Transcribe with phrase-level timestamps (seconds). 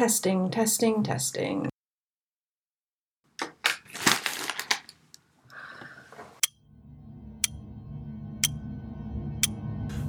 [0.00, 1.68] Testing, testing, testing.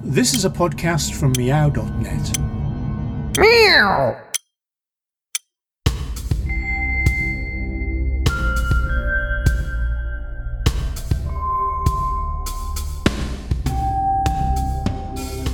[0.02, 2.40] This is a podcast from meow.net.
[3.38, 4.18] Meow.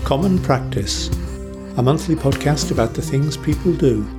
[0.03, 1.07] Common Practice,
[1.77, 4.16] a monthly podcast about the things people do.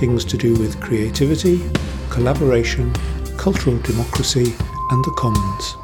[0.00, 1.60] Things to do with creativity,
[2.08, 2.90] collaboration,
[3.36, 4.56] cultural democracy,
[4.90, 5.76] and the commons.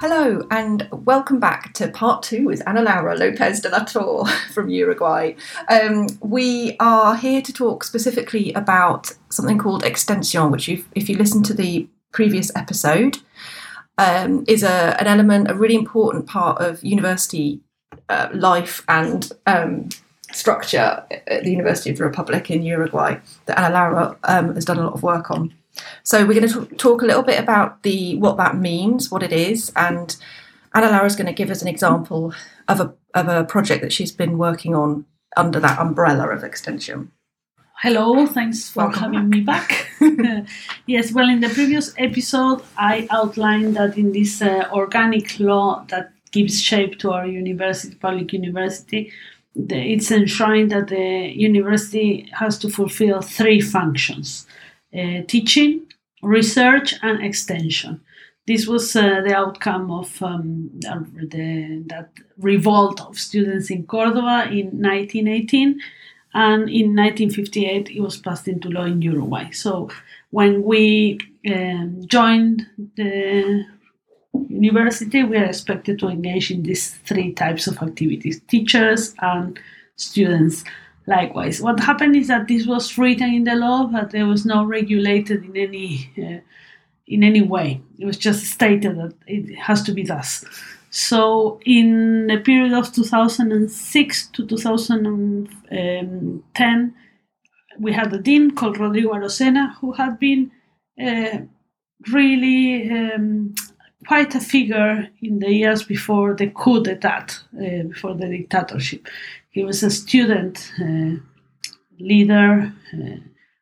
[0.00, 4.68] Hello, and welcome back to part two with Ana Laura Lopez de la Torre from
[4.68, 5.34] Uruguay.
[5.68, 11.42] Um, we are here to talk specifically about something called extension, which, if you listen
[11.42, 13.18] to the previous episode,
[13.98, 17.62] um, is a, an element, a really important part of university
[18.08, 19.88] uh, life and um,
[20.32, 24.78] structure at the University of the Republic in Uruguay that Ana Laura um, has done
[24.78, 25.54] a lot of work on.
[26.02, 29.32] So we're going to talk a little bit about the what that means, what it
[29.32, 30.16] is, and
[30.74, 32.32] Ana Laura is going to give us an example
[32.68, 37.12] of a of a project that she's been working on under that umbrella of extension.
[37.82, 39.90] Hello, thanks for Welcome having me back.
[40.86, 46.12] yes, well, in the previous episode, I outlined that in this uh, organic law that
[46.36, 49.12] gives shape to our university, public university,
[49.56, 54.46] it's enshrined that the university has to fulfill three functions
[54.94, 55.72] uh, teaching,
[56.22, 58.00] research, and extension.
[58.46, 64.66] This was uh, the outcome of um, the, that revolt of students in Cordoba in
[64.82, 65.80] 1918
[66.34, 69.50] and in 1958 it was passed into law in Uruguay.
[69.50, 69.90] So
[70.30, 71.18] when we
[71.50, 72.66] um, joined
[72.96, 73.64] the
[74.48, 79.58] university, we are expected to engage in these three types of activities: teachers and
[79.96, 80.64] students.
[81.08, 84.66] Likewise, what happened is that this was written in the law, but there was not
[84.66, 86.40] regulated in any uh,
[87.06, 87.80] in any way.
[87.98, 90.44] It was just stated that it has to be thus.
[90.90, 96.94] So, in the period of 2006 to 2010,
[97.78, 100.50] we had a dean called Rodrigo Arocena, who had been
[101.00, 101.38] uh,
[102.10, 103.54] really um,
[104.06, 109.08] quite a figure in the years before the coup d'etat, uh, before the dictatorship.
[109.50, 111.16] He was a student uh,
[111.98, 113.18] leader uh,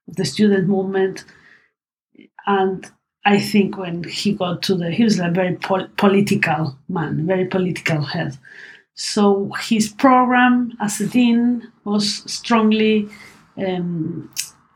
[0.09, 1.25] of the student movement,
[2.47, 2.85] and
[3.25, 7.47] I think when he got to the, he was a very pol- political man, very
[7.47, 8.37] political head.
[8.95, 13.09] So his program as a dean was strongly
[13.57, 14.31] um,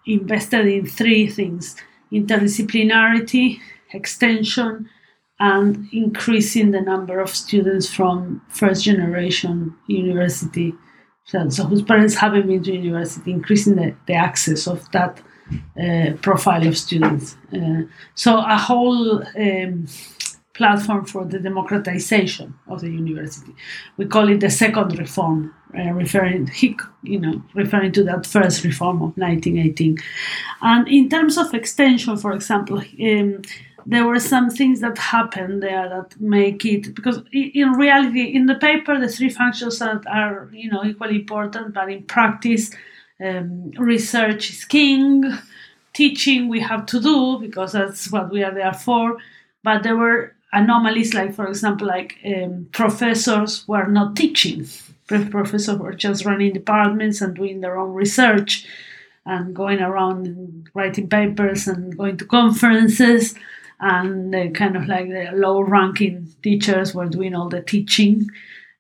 [0.07, 1.77] invested in three things:
[2.11, 3.59] interdisciplinarity,
[3.93, 4.89] extension,
[5.41, 10.75] and increasing the number of students from first generation university,
[11.25, 15.21] so, so whose parents haven't been to university, increasing the, the access of that
[15.81, 17.37] uh, profile of students.
[17.53, 17.83] Uh,
[18.15, 19.87] so a whole um,
[20.55, 23.55] platform for the democratization of the university.
[23.97, 26.51] We call it the second reform, uh, referring
[27.03, 29.99] you know referring to that first reform of 1918.
[30.63, 32.79] And in terms of extension, for example.
[32.79, 33.43] Um,
[33.91, 38.55] there were some things that happened there that make it because in reality in the
[38.55, 42.71] paper the three functions that are you know equally important but in practice
[43.25, 45.25] um, research is king.
[45.95, 49.17] Teaching we have to do because that's what we are there for.
[49.65, 54.67] But there were anomalies like for example like um, professors were not teaching.
[55.09, 58.67] Professors were just running departments and doing their own research
[59.27, 63.35] and going around and writing papers and going to conferences
[63.81, 68.29] and the kind of like the low ranking teachers were doing all the teaching.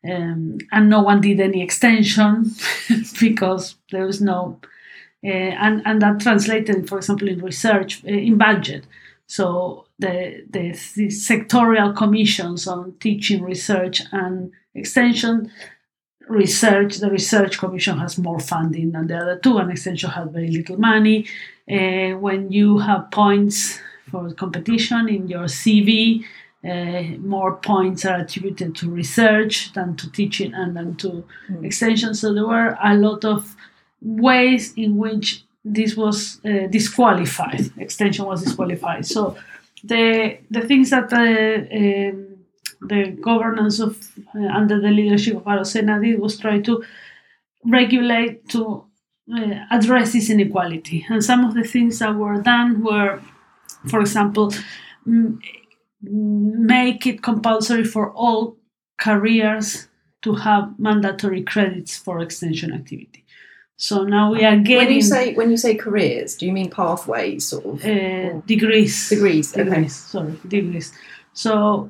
[0.08, 2.52] Um, and no one did any extension
[3.20, 4.60] because there was no
[5.24, 8.86] uh, and and that translated for example in research uh, in budget.
[9.26, 15.50] So the, the the sectorial commissions on teaching research and extension
[16.28, 20.50] research the research commission has more funding than the other two and extension has very
[20.50, 21.26] little money.
[21.70, 26.24] Uh, when you have points for competition in your CV.
[26.64, 31.64] Uh, more points are attributed to research than to teaching and then to mm.
[31.64, 32.14] extension.
[32.14, 33.54] So there were a lot of
[34.02, 37.70] ways in which this was uh, disqualified.
[37.78, 39.06] Extension was disqualified.
[39.06, 39.36] So
[39.84, 42.38] the the things that the um,
[42.80, 43.96] the governance of
[44.34, 46.84] uh, under the leadership of Arocena did was try to
[47.64, 48.84] regulate to
[49.36, 51.04] uh, address this inequality.
[51.08, 53.20] And some of the things that were done were
[53.86, 54.52] for example,
[55.06, 55.40] m-
[56.02, 58.56] make it compulsory for all
[59.00, 59.88] careers
[60.22, 63.24] to have mandatory credits for extension activity.
[63.76, 66.68] So now we are getting When you say when you say careers, do you mean
[66.70, 69.08] pathways, sort of uh, degrees.
[69.08, 69.52] degrees?
[69.52, 69.64] Okay.
[69.64, 70.92] degrees sorry degrees
[71.32, 71.88] so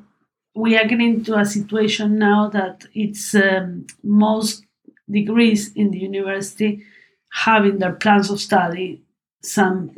[0.54, 4.64] we are getting to a situation now that it's um, most
[5.10, 6.82] degrees in the university
[7.32, 9.00] having their plans of study
[9.42, 9.90] some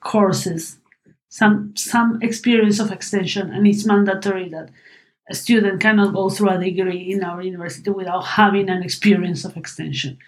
[0.00, 0.79] courses
[1.30, 4.68] some some experience of extension and it's mandatory that
[5.30, 9.56] a student cannot go through a degree in our university without having an experience of
[9.56, 10.18] extension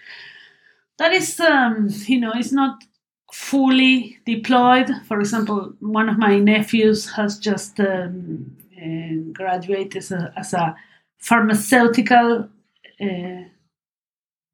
[0.97, 2.83] that is um, you know it's not
[3.31, 4.87] fully deployed.
[5.07, 10.75] For example, one of my nephews has just um, uh, graduated as a, as a
[11.17, 12.47] pharmaceutical
[13.01, 13.41] uh,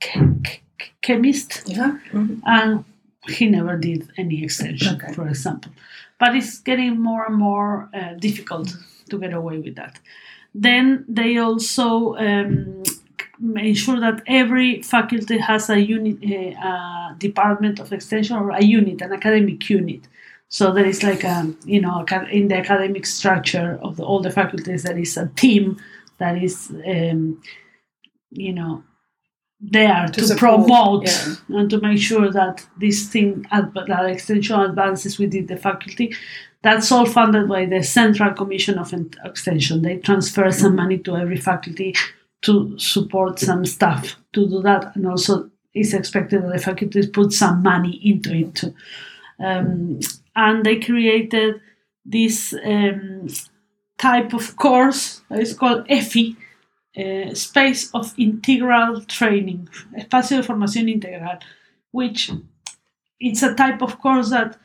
[0.02, 0.62] ch- ch-
[1.02, 1.98] chemist, Yeah.
[2.14, 2.42] Mhm.
[2.46, 2.86] and
[3.28, 5.14] he never did any extension, Okay.
[5.14, 5.72] for example.
[6.20, 8.76] But it's getting more and more uh, difficult
[9.10, 10.00] to get away with that.
[10.54, 12.84] Then they also um,
[13.74, 16.18] sure that every faculty has a unit,
[16.58, 20.08] uh, a department of extension or a unit, an academic unit.
[20.50, 24.32] So there is like a, you know, in the academic structure of the, all the
[24.32, 25.78] faculties, there is a team
[26.18, 27.42] that is, um,
[28.32, 28.84] you know,
[29.62, 31.36] there To to, promote yeah.
[31.50, 36.16] and to make sure that this thing, that extension advances within the faculty.
[36.62, 39.82] That's all funded by the Central Commission of Extension.
[39.82, 41.96] They transfer some money to every faculty
[42.42, 47.34] to support some staff to do that, and also it's expected that the faculties put
[47.34, 48.74] some money into it too.
[49.40, 50.00] Um,
[50.36, 51.62] and they created
[52.06, 53.28] this um,
[53.98, 56.36] type of course that is called EFI,
[56.98, 61.40] uh, Space of Integral Training, Espacio de Formación Integral,
[61.92, 62.32] which
[63.20, 64.58] it's a type of course that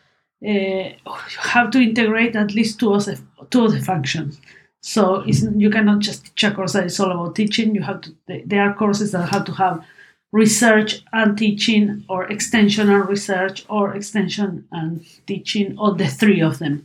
[0.44, 4.40] uh, you have to integrate at least two of the, two of the functions.
[4.80, 7.74] So you cannot just teach a course that is all about teaching.
[7.74, 8.14] You have to.
[8.44, 9.82] There are courses that have to have
[10.30, 16.58] research and teaching, or extension and research, or extension and teaching, or the three of
[16.58, 16.84] them.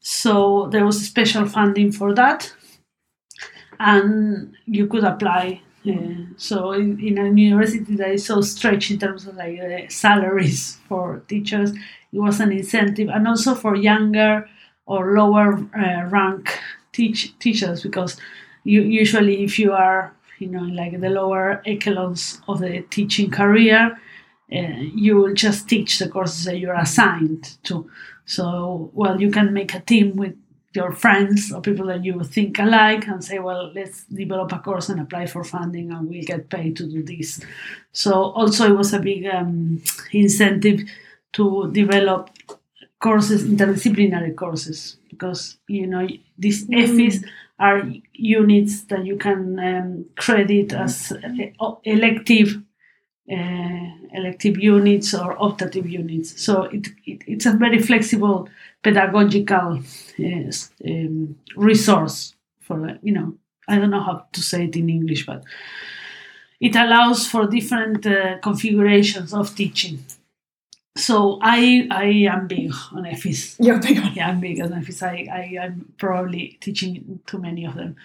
[0.00, 2.54] So there was special funding for that,
[3.80, 5.60] and you could apply.
[5.88, 9.88] Uh, so in, in a university that is so stretched in terms of like uh,
[9.88, 14.48] salaries for teachers, it was an incentive, and also for younger
[14.86, 16.58] or lower uh, rank
[16.92, 18.16] teach teachers because
[18.64, 23.98] you usually if you are you know like the lower echelons of the teaching career
[24.52, 27.88] uh, you will just teach the courses that you're assigned to
[28.24, 30.34] so well you can make a team with
[30.76, 34.88] your friends or people that you think alike and say well let's develop a course
[34.88, 37.40] and apply for funding and we'll get paid to do this.
[37.92, 39.82] So also it was a big um,
[40.12, 40.80] incentive
[41.32, 42.30] to develop
[43.00, 46.06] courses interdisciplinary courses because you know
[46.38, 47.24] these EFIs
[47.58, 47.82] are
[48.12, 52.60] units that you can um, credit as uh, elective
[53.30, 56.40] uh, elective units or optative units.
[56.42, 58.48] So it, it, it's a very flexible
[58.82, 59.82] pedagogical
[60.20, 60.52] uh,
[60.88, 63.34] um, resource for you know
[63.68, 65.42] I don't know how to say it in English, but
[66.60, 70.04] it allows for different uh, configurations of teaching.
[70.96, 73.56] So I I am big on EFIs.
[73.58, 75.02] You're big on Yeah, I'm big on EFIs.
[75.02, 77.96] I, I I'm probably teaching too many of them.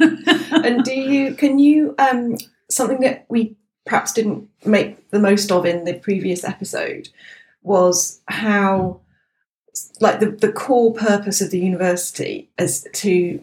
[0.00, 2.36] and do you can you um
[2.68, 3.56] something that we
[3.86, 7.08] perhaps didn't make the most of in the previous episode
[7.62, 9.00] was how
[10.00, 13.42] like the, the core purpose of the university is to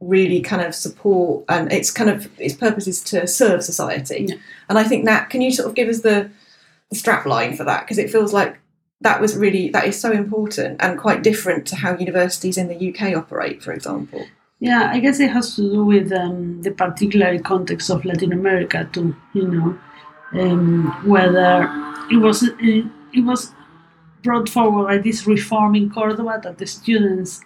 [0.00, 4.26] really kind of support and its kind of its purpose is to serve society.
[4.28, 4.36] Yeah.
[4.68, 6.30] and i think that can you sort of give us the,
[6.90, 7.84] the strap line for that?
[7.84, 8.58] Because it feels like
[9.00, 12.90] that was really that is so important and quite different to how universities in the
[12.90, 14.24] uk operate for example
[14.58, 18.88] Yeah, I guess it has to do with um, the particular context of Latin America
[18.90, 19.14] too.
[19.34, 19.78] You know,
[20.32, 21.68] um, whether
[22.10, 23.52] it was it, it was
[24.22, 27.42] brought forward by this reform in Cordoba that the students,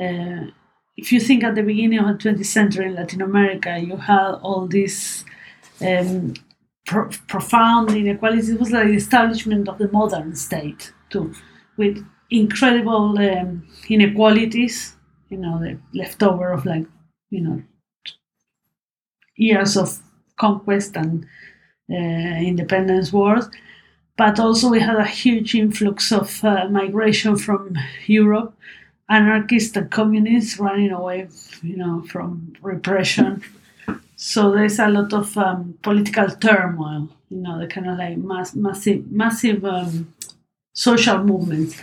[0.00, 0.50] uh,
[0.96, 4.32] if you think at the beginning of the 20th century in Latin America, you had
[4.42, 5.24] all these
[5.80, 6.34] um,
[6.86, 8.50] pro- profound inequalities.
[8.50, 11.32] It was like the establishment of the modern state too,
[11.78, 14.96] with incredible um, inequalities
[15.30, 16.86] you know, the leftover of like,
[17.30, 17.62] you know,
[19.36, 19.98] years of
[20.36, 21.26] conquest and
[21.90, 23.48] uh, independence wars.
[24.16, 27.74] But also, we had a huge influx of uh, migration from
[28.06, 28.54] Europe,
[29.08, 31.28] anarchists and communists running away,
[31.62, 33.42] you know, from repression.
[34.16, 38.54] So there's a lot of um, political turmoil, you know, the kind of like mass,
[38.54, 40.12] massive, massive um,
[40.74, 41.80] social movements,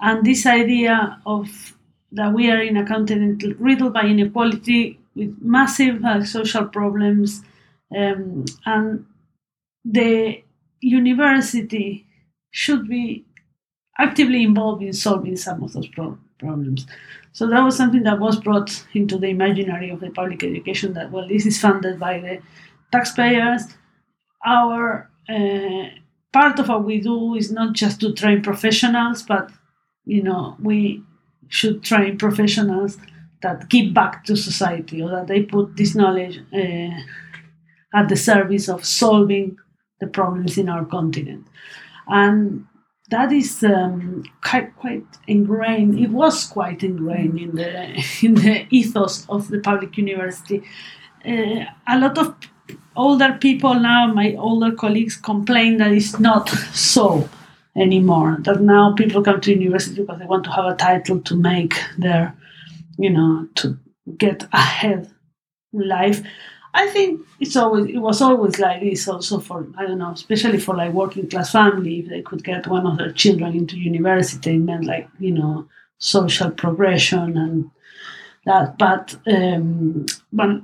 [0.00, 1.75] and this idea of
[2.12, 7.42] that we are in a continent riddled by inequality with massive uh, social problems,
[7.96, 9.06] um, and
[9.84, 10.42] the
[10.80, 12.06] university
[12.50, 13.24] should be
[13.98, 16.86] actively involved in solving some of those pro- problems.
[17.32, 21.10] So that was something that was brought into the imaginary of the public education that,
[21.10, 22.38] well, this is funded by the
[22.92, 23.62] taxpayers.
[24.44, 25.88] Our uh,
[26.32, 29.50] part of what we do is not just to train professionals, but,
[30.04, 31.02] you know, we
[31.48, 32.98] should train professionals
[33.42, 37.00] that give back to society or that they put this knowledge uh,
[37.94, 39.56] at the service of solving
[40.00, 41.46] the problems in our continent.
[42.08, 42.66] And
[43.10, 45.98] that is um, quite, quite ingrained.
[45.98, 50.62] It was quite ingrained in the in the ethos of the public university.
[51.24, 52.34] Uh, a lot of
[52.94, 57.28] older people now, my older colleagues, complain that it's not so
[57.76, 58.38] anymore.
[58.40, 61.74] That now people come to university because they want to have a title to make
[61.98, 62.34] their,
[62.98, 63.78] you know, to
[64.18, 65.10] get ahead
[65.72, 66.22] in life.
[66.74, 70.58] I think it's always it was always like this also for I don't know, especially
[70.58, 74.54] for like working class family, if they could get one of their children into university,
[74.54, 75.66] it meant like, you know,
[75.98, 77.70] social progression and
[78.44, 78.76] that.
[78.76, 80.60] But um but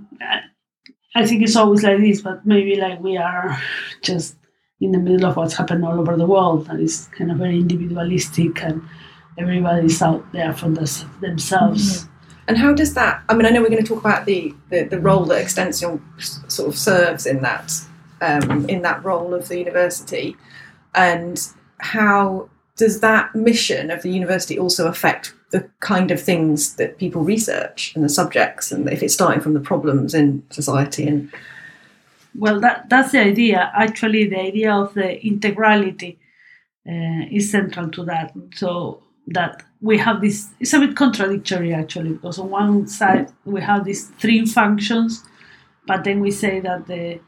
[1.15, 3.59] I think it's always like this, but maybe like we are
[4.03, 4.37] just
[4.83, 7.57] in the middle of what's happened all over the world and it's kind of very
[7.57, 8.83] individualistic and
[9.39, 12.05] everybody's out there for themselves.
[12.05, 12.09] Mm-hmm.
[12.49, 13.23] And how does that?
[13.29, 16.03] I mean, I know we're going to talk about the the, the role that Extension
[16.19, 17.73] sort of serves in that
[18.21, 20.37] um, in that role of the university,
[20.95, 21.41] and
[21.79, 27.23] how does that mission of the university also affect the kind of things that people
[27.23, 31.33] research and the subjects, and if it's starting from the problems in society and
[32.35, 33.71] well, that that's the idea.
[33.75, 36.19] Actually, the idea of the integrality
[36.89, 38.33] uh, is central to that.
[38.55, 43.61] So that we have this it's a bit contradictory actually because on one side we
[43.61, 45.23] have these three functions
[45.87, 47.21] but then we say that the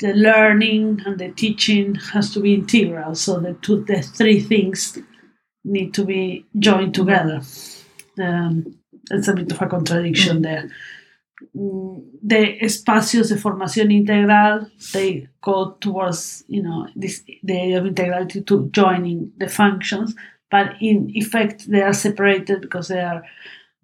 [0.00, 4.98] the learning and the teaching has to be integral so the two the three things
[5.64, 7.40] need to be joined together
[8.20, 8.76] um,
[9.10, 10.70] it's a bit of a contradiction there mm,
[11.54, 18.44] the espacios de formación integral they go towards you know this the idea of integrality
[18.44, 20.14] to joining the functions
[20.50, 23.22] but in effect they are separated because they are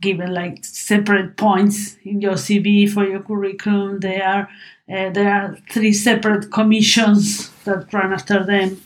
[0.00, 4.00] given like separate points in your CV for your curriculum.
[4.00, 4.49] They are
[4.94, 8.80] uh, there are three separate commissions that run after them,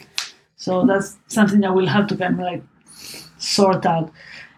[0.56, 2.62] so that's something that we'll have to kind of like
[3.38, 4.12] sort out.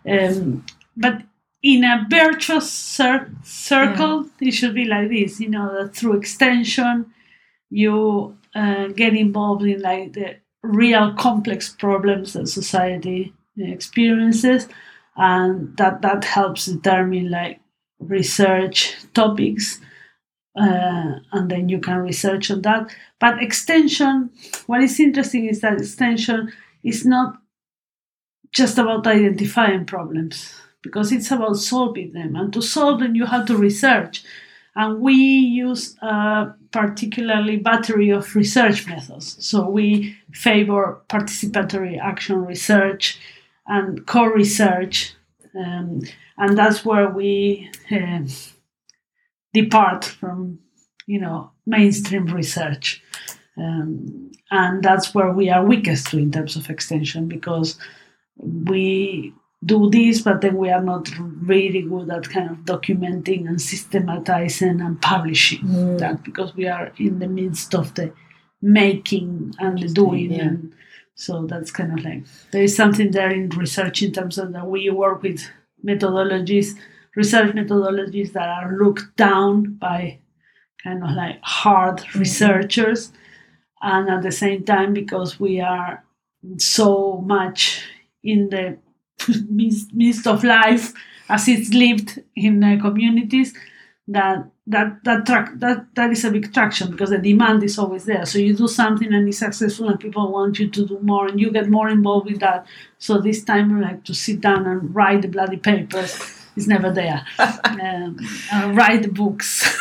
[0.06, 0.64] Um,
[0.96, 1.22] but
[1.62, 4.48] in a virtuous cir- circle, yeah.
[4.48, 5.40] it should be like this.
[5.40, 7.12] You know that through extension,
[7.70, 14.68] you uh, get involved in like the real complex problems that society experiences
[15.16, 17.60] and that that helps determine like
[17.98, 19.80] research topics
[20.56, 24.30] uh, and then you can research on that but extension
[24.66, 26.52] what is interesting is that extension
[26.82, 27.38] is not
[28.52, 33.46] just about identifying problems because it's about solving them and to solve them you have
[33.46, 34.24] to research
[34.76, 39.36] and we use a particularly battery of research methods.
[39.44, 43.18] So we favor participatory action research
[43.66, 45.14] and co-research,
[45.54, 46.02] um,
[46.38, 48.20] and that's where we uh,
[49.52, 50.60] depart from,
[51.06, 53.02] you know, mainstream research.
[53.56, 57.76] Um, and that's where we are weakest in terms of extension because
[58.36, 59.34] we
[59.64, 61.08] do this, but then we are not
[61.42, 65.98] really good at kind of documenting and systematizing and publishing mm.
[65.98, 68.12] that because we are in the midst of the
[68.62, 70.32] making and the doing.
[70.32, 70.44] Yeah.
[70.44, 70.72] And
[71.14, 74.66] so that's kind of like there is something there in research in terms of that
[74.66, 75.46] we work with
[75.84, 76.78] methodologies,
[77.14, 80.18] research methodologies that are looked down by
[80.82, 82.18] kind of like hard mm-hmm.
[82.18, 83.12] researchers.
[83.82, 86.04] And at the same time, because we are
[86.58, 87.84] so much
[88.22, 88.78] in the
[89.50, 90.92] midst of life
[91.28, 93.54] as it's lived in uh, communities
[94.08, 98.04] that that that track that that is a big traction because the demand is always
[98.04, 98.26] there.
[98.26, 101.40] So you do something and it's successful and people want you to do more and
[101.40, 102.66] you get more involved with that.
[102.98, 106.18] So this time like to sit down and write the bloody papers
[106.56, 107.24] is never there.
[108.52, 109.76] Um, write the books.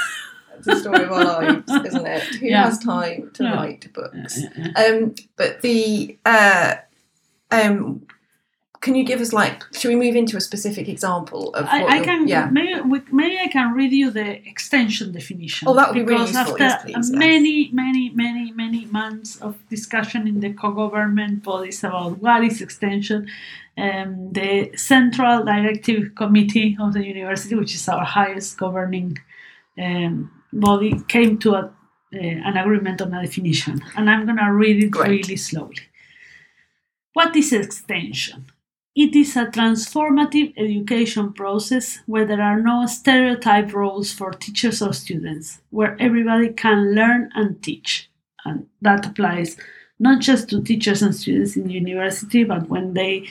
[0.57, 2.23] It's a story of our lives isn't it?
[2.35, 2.65] Who yeah.
[2.65, 3.53] has time to yeah.
[3.55, 4.39] write books?
[4.55, 6.75] yeah, um, but the uh,
[7.51, 8.05] um,
[8.81, 11.99] can you give us like should we move into a specific example of I, I
[11.99, 12.81] can yeah maybe,
[13.11, 16.63] maybe I can read you the extension definition oh that would be really useful after
[16.63, 17.73] yes, please, many yes.
[17.73, 23.27] many many many months of discussion in the co-government bodies about what is extension
[23.77, 29.17] um, the central directive committee of the university which is our highest governing
[29.77, 34.51] um, body came to a, uh, an agreement on a definition, and I'm going to
[34.51, 35.09] read it Great.
[35.09, 35.77] really slowly.
[37.13, 38.51] What is extension?
[38.99, 44.91] It is a transformative education process where there are no stereotype roles for teachers or
[44.91, 48.09] students, where everybody can learn and teach.
[48.43, 49.55] And that applies
[49.99, 53.21] not just to teachers and students in university, but when they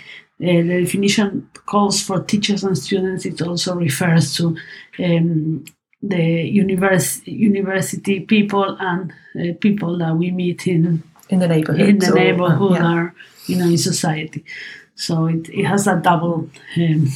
[0.40, 4.56] uh, the definition calls for teachers and students, it also refers to
[5.00, 5.66] um,
[6.02, 11.88] the univers- university people and uh, people that we meet in in the neighborhood.
[11.90, 12.94] in the neighborhood yeah.
[12.94, 13.14] or
[13.46, 14.42] you know in society.
[14.98, 17.08] So it, it has a double um,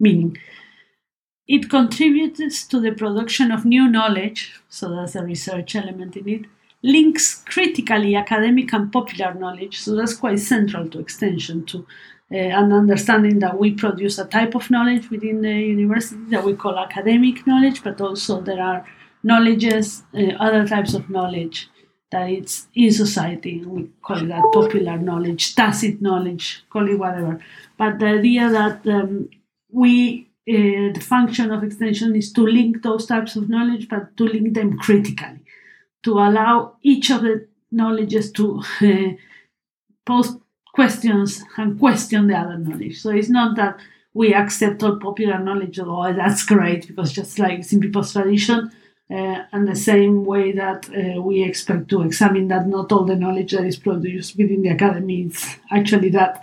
[0.00, 0.38] meaning.
[1.46, 6.44] It contributes to the production of new knowledge, so that's a research element in it.
[6.82, 11.86] Links critically academic and popular knowledge, so that's quite central to extension to
[12.32, 16.54] uh, an understanding that we produce a type of knowledge within the university that we
[16.54, 18.86] call academic knowledge, but also there are
[19.22, 21.68] knowledges, uh, other types of knowledge
[22.12, 23.64] that it's in society.
[23.64, 27.40] We call it that popular knowledge, tacit knowledge, call it whatever.
[27.76, 29.28] But the idea that um,
[29.70, 34.24] we, uh, the function of extension is to link those types of knowledge, but to
[34.24, 35.40] link them critically,
[36.04, 39.16] to allow each of the knowledges to uh,
[40.06, 40.36] pose
[40.74, 43.00] questions and question the other knowledge.
[43.00, 43.78] So it's not that
[44.14, 48.70] we accept all popular knowledge, oh, that's great, because just like it's in people's tradition,
[49.12, 53.14] uh, and the same way that uh, we expect to examine that not all the
[53.16, 56.42] knowledge that is produced within the academy is actually that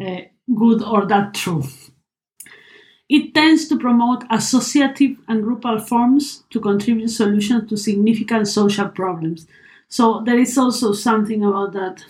[0.00, 0.22] uh,
[0.54, 1.62] good or that true.
[3.08, 9.46] It tends to promote associative and groupal forms to contribute solutions to significant social problems.
[9.88, 12.04] So there is also something about that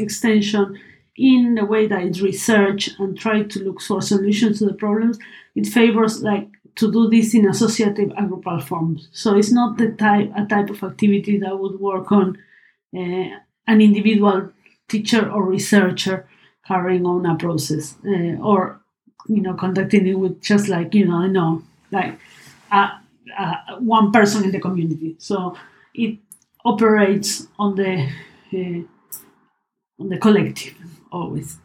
[0.00, 0.80] extension
[1.16, 5.18] in the way that it research and try to look for solutions to the problems.
[5.54, 9.08] It favors like to do this in associative and groupal forms.
[9.12, 12.38] So it's not the type a type of activity that would work on
[12.96, 13.28] uh,
[13.66, 14.50] an individual
[14.88, 16.28] teacher or researcher
[16.66, 18.80] carrying on a process uh, or
[19.28, 22.18] you know conducting it with just like you know I know like
[22.70, 22.90] uh,
[23.38, 25.16] uh, one person in the community.
[25.18, 25.56] So
[25.94, 26.18] it
[26.64, 28.08] operates on the
[28.54, 28.82] uh,
[30.00, 30.74] on the collective
[31.10, 31.58] always.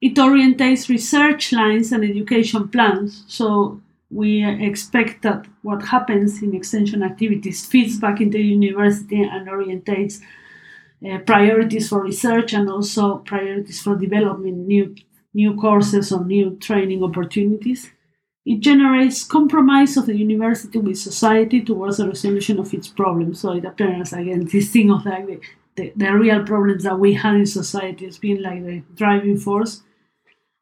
[0.00, 3.24] It orientates research lines and education plans.
[3.28, 9.46] So we expect that what happens in extension activities feeds back into the university and
[9.46, 10.20] orientates
[11.08, 14.94] uh, priorities for research and also priorities for developing new
[15.32, 17.90] new courses or new training opportunities.
[18.44, 23.40] It generates compromise of the university with society towards the resolution of its problems.
[23.40, 25.40] So it appears again this thing of like the,
[25.76, 29.82] the, the real problems that we have in society as being like the driving force.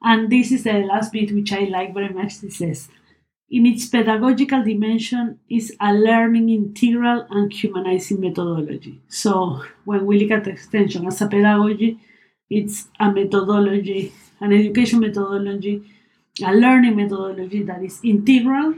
[0.02, 2.42] And this is the last bit which I like very much.
[2.42, 2.88] It says,
[3.50, 9.00] in its pedagogical dimension is a learning integral and humanizing methodology.
[9.08, 11.98] So when we look at extension as a pedagogy,
[12.50, 15.82] it's a methodology, an education methodology,
[16.44, 18.74] a learning methodology that is integral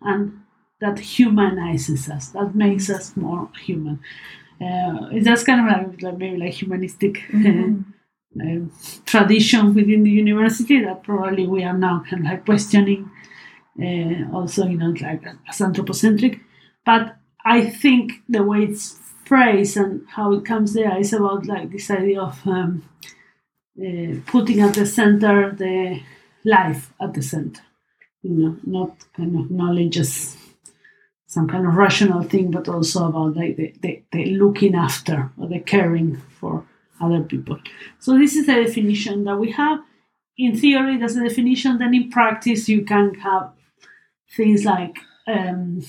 [0.00, 0.40] and
[0.80, 4.00] that humanizes us, that makes us more human.
[4.60, 7.84] Uh, just kind of like, like maybe like humanistic Mhm.
[9.04, 13.10] tradition within the university that probably we are now kind of like questioning
[13.80, 16.40] uh, also you know like as anthropocentric.
[16.84, 21.70] But i think the way it's phrased and how it comes there is about like
[21.70, 22.82] this idea of um,
[23.78, 26.00] uh, putting at the center the
[26.44, 27.62] life at the center
[28.22, 30.36] you know not kind of knowledge as
[31.26, 35.48] some kind of rational thing but also about like the, the, the looking after or
[35.48, 36.64] the caring for
[37.00, 37.58] other people.
[37.98, 39.80] So this is the definition that we have.
[40.38, 41.78] In theory that's the definition.
[41.78, 43.52] Then in practice you can have
[44.36, 45.84] things like um,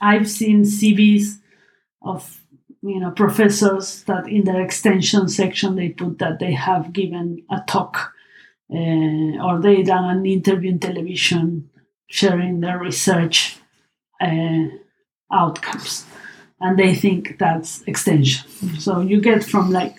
[0.00, 1.38] i've seen cvs
[2.02, 2.40] of
[2.82, 7.60] you know professors that in their extension section they put that they have given a
[7.66, 8.12] talk
[8.72, 11.70] uh, or they done an interview in television
[12.08, 13.58] sharing their research
[14.20, 14.64] uh,
[15.32, 16.04] outcomes.
[16.60, 18.48] And they think that's extension.
[18.78, 19.96] So you get from like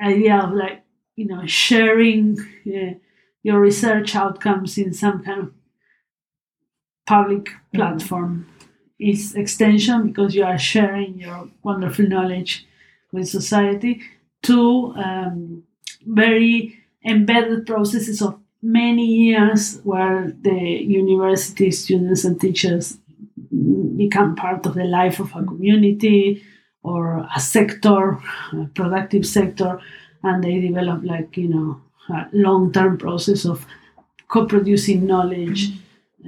[0.00, 0.82] idea of like
[1.16, 2.94] you know sharing uh,
[3.42, 5.52] your research outcomes in some kind of
[7.06, 8.46] public platform
[8.98, 12.66] is extension because you are sharing your wonderful knowledge
[13.12, 14.02] with society.
[14.42, 15.64] To um,
[16.06, 22.98] very embedded processes of many years where the university students and teachers
[23.96, 26.42] become part of the life of a community
[26.88, 28.18] or a sector,
[28.52, 29.80] a productive sector,
[30.22, 31.68] and they develop like you know
[32.10, 33.66] a long-term process of
[34.28, 35.60] co-producing knowledge.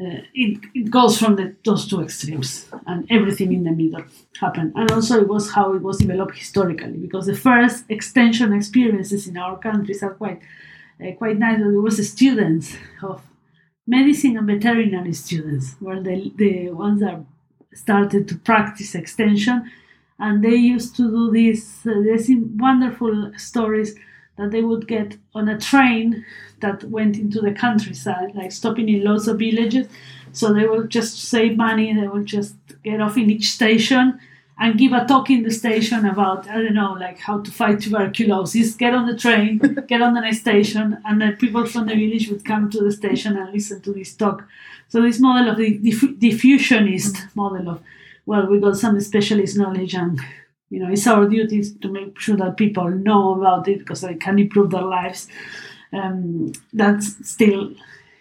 [0.00, 4.04] Uh, it, it goes from the, those two extremes and everything in the middle
[4.40, 4.72] happened.
[4.76, 9.36] And also it was how it was developed historically because the first extension experiences in
[9.36, 10.40] our countries are quite
[11.02, 11.58] uh, quite nice.
[11.58, 13.20] There was students of
[13.86, 17.18] medicine and veterinary students were the, the ones that
[17.74, 19.70] started to practice extension
[20.20, 23.94] and they used to do these uh, these wonderful stories
[24.36, 26.24] that they would get on a train
[26.60, 29.88] that went into the countryside, like stopping in lots of villages.
[30.32, 32.54] So they would just save money, they would just
[32.84, 34.20] get off in each station
[34.60, 37.80] and give a talk in the station about, I don't know, like how to fight
[37.80, 38.74] tuberculosis.
[38.74, 42.28] Get on the train, get on the next station, and then people from the village
[42.28, 44.46] would come to the station and listen to this talk.
[44.88, 47.82] So this model of the diff- diffusionist model of,
[48.26, 50.20] well, we got some specialist knowledge and
[50.68, 54.14] you know, it's our duty to make sure that people know about it because they
[54.14, 55.26] can improve their lives.
[55.92, 57.74] Um, that's still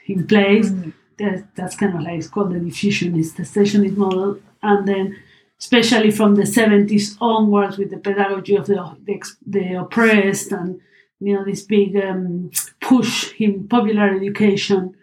[0.08, 0.70] in place.
[0.70, 0.94] Mm.
[1.20, 5.20] That, that's kind of like it's called the diffusionist, the stationist model, and then
[5.60, 10.80] especially from the 70s onwards with the pedagogy of the the, the oppressed and
[11.20, 14.96] you know this big um, push in popular education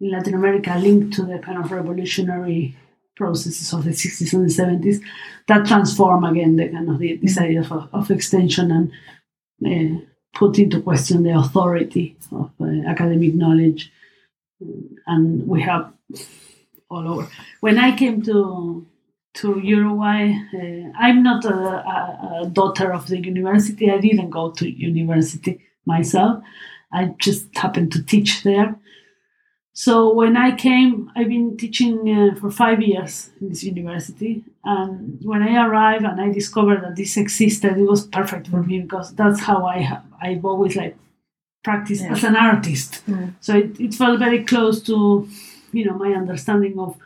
[0.00, 2.76] in Latin America linked to the kind of revolutionary
[3.16, 5.02] processes of the 60s and the 70s
[5.48, 7.44] that transform again the kind of the, this mm-hmm.
[7.44, 8.92] idea of, of extension and
[9.66, 10.00] uh,
[10.34, 13.92] put into question the authority of uh, academic knowledge
[15.06, 15.92] and we have
[16.90, 17.28] all over
[17.60, 18.86] when i came to
[19.34, 24.50] to uruguay uh, i'm not a, a, a daughter of the university i didn't go
[24.50, 26.42] to university myself
[26.92, 28.76] i just happened to teach there
[29.84, 34.42] so when I came, I've been teaching uh, for five years in this university.
[34.64, 38.80] And when I arrived and I discovered that this existed, it was perfect for me
[38.80, 40.96] because that's how I have, I've always like
[41.62, 42.10] practiced yeah.
[42.10, 43.06] as an artist.
[43.06, 43.34] Mm.
[43.40, 45.28] So it, it felt very close to,
[45.70, 46.96] you know, my understanding of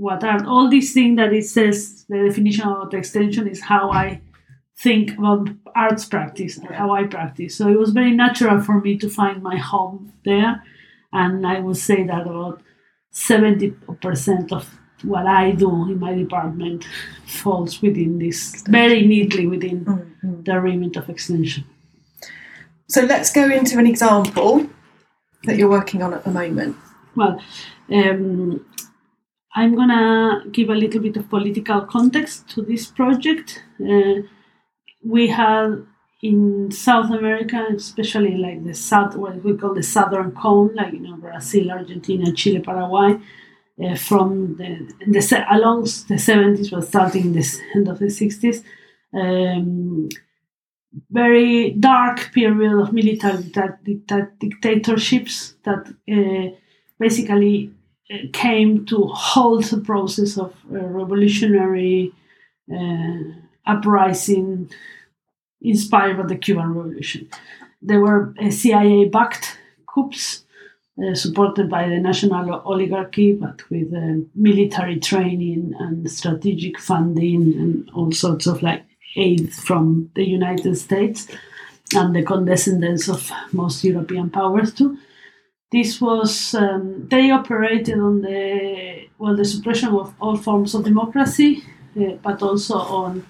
[0.00, 0.46] what art.
[0.46, 4.20] All these things that it says, the definition of extension is how I
[4.78, 7.56] think about arts practice and how I practice.
[7.56, 10.62] So it was very natural for me to find my home there
[11.12, 12.62] and I would say that about
[13.12, 16.86] 70% of what I do in my department
[17.26, 20.42] falls within this, very neatly within mm-hmm.
[20.42, 21.64] the remit of extension.
[22.88, 24.68] So let's go into an example
[25.44, 26.76] that you're working on at the moment.
[27.16, 27.42] Well,
[27.90, 28.64] um,
[29.54, 33.62] I'm gonna give a little bit of political context to this project.
[33.80, 34.22] Uh,
[35.04, 35.84] we had
[36.22, 41.00] in South America, especially like the south, what we call the southern cone, like you
[41.00, 43.18] know Brazil, Argentina, Chile, Paraguay,
[43.82, 48.62] uh, from the, the along the seventies, but starting in the end of the sixties,
[49.14, 50.08] um,
[51.10, 56.56] very dark period of military dicta- dictatorships that uh,
[56.98, 57.72] basically
[58.32, 62.12] came to halt the process of uh, revolutionary
[62.72, 63.18] uh,
[63.66, 64.70] uprising
[65.62, 67.28] inspired by the Cuban Revolution.
[67.82, 70.44] There were uh, CIA backed coups
[71.02, 77.90] uh, supported by the national oligarchy, but with uh, military training and strategic funding and
[77.94, 78.84] all sorts of like
[79.16, 81.28] aid from the United States
[81.94, 84.98] and the condescendence of most European powers too.
[85.72, 91.62] This was um, they operated on the well the suppression of all forms of democracy,
[91.96, 93.26] uh, but also on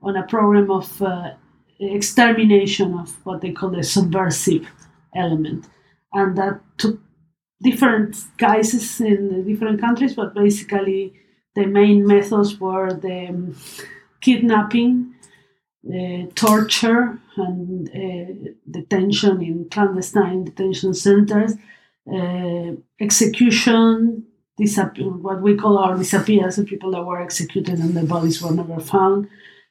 [0.00, 1.32] on a program of uh,
[1.78, 4.66] extermination of what they call the subversive
[5.14, 5.68] element.
[6.12, 7.00] And that took
[7.62, 11.14] different guises in different countries, but basically
[11.54, 13.56] the main methods were the um,
[14.20, 15.14] kidnapping,
[15.86, 21.54] uh, torture, and uh, detention in clandestine detention centers,
[22.10, 24.24] uh, execution,
[24.56, 28.80] what we call our disappearance, the people that were executed and their bodies were never
[28.80, 29.28] found,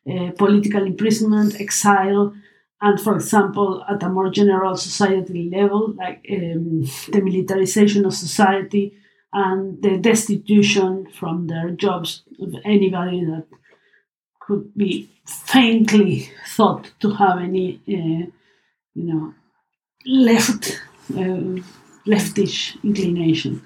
[0.10, 2.34] uh, political imprisonment, exile,
[2.82, 8.98] and for example, at a more general society level, like um, the militarization of society
[9.32, 13.46] and the destitution from their jobs of anybody that
[14.40, 18.26] could be faintly thought to have any, uh,
[18.96, 19.34] you know,
[20.06, 20.82] left
[21.16, 21.62] uh,
[22.06, 23.62] leftish inclination.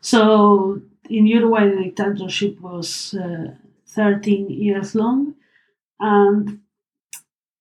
[0.00, 3.54] So in Uruguay, the dictatorship was uh,
[3.88, 5.34] 13 years long,
[6.00, 6.60] and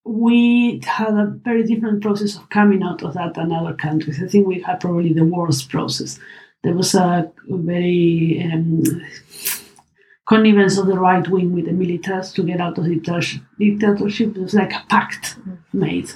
[0.03, 4.21] we had a very different process of coming out of that than other countries.
[4.21, 6.19] I think we had probably the worst process.
[6.63, 8.83] There was a very um,
[10.27, 13.41] connivance of the right wing with the militaries to get out of the dictatorship.
[14.37, 15.37] It was like a pact
[15.73, 16.11] made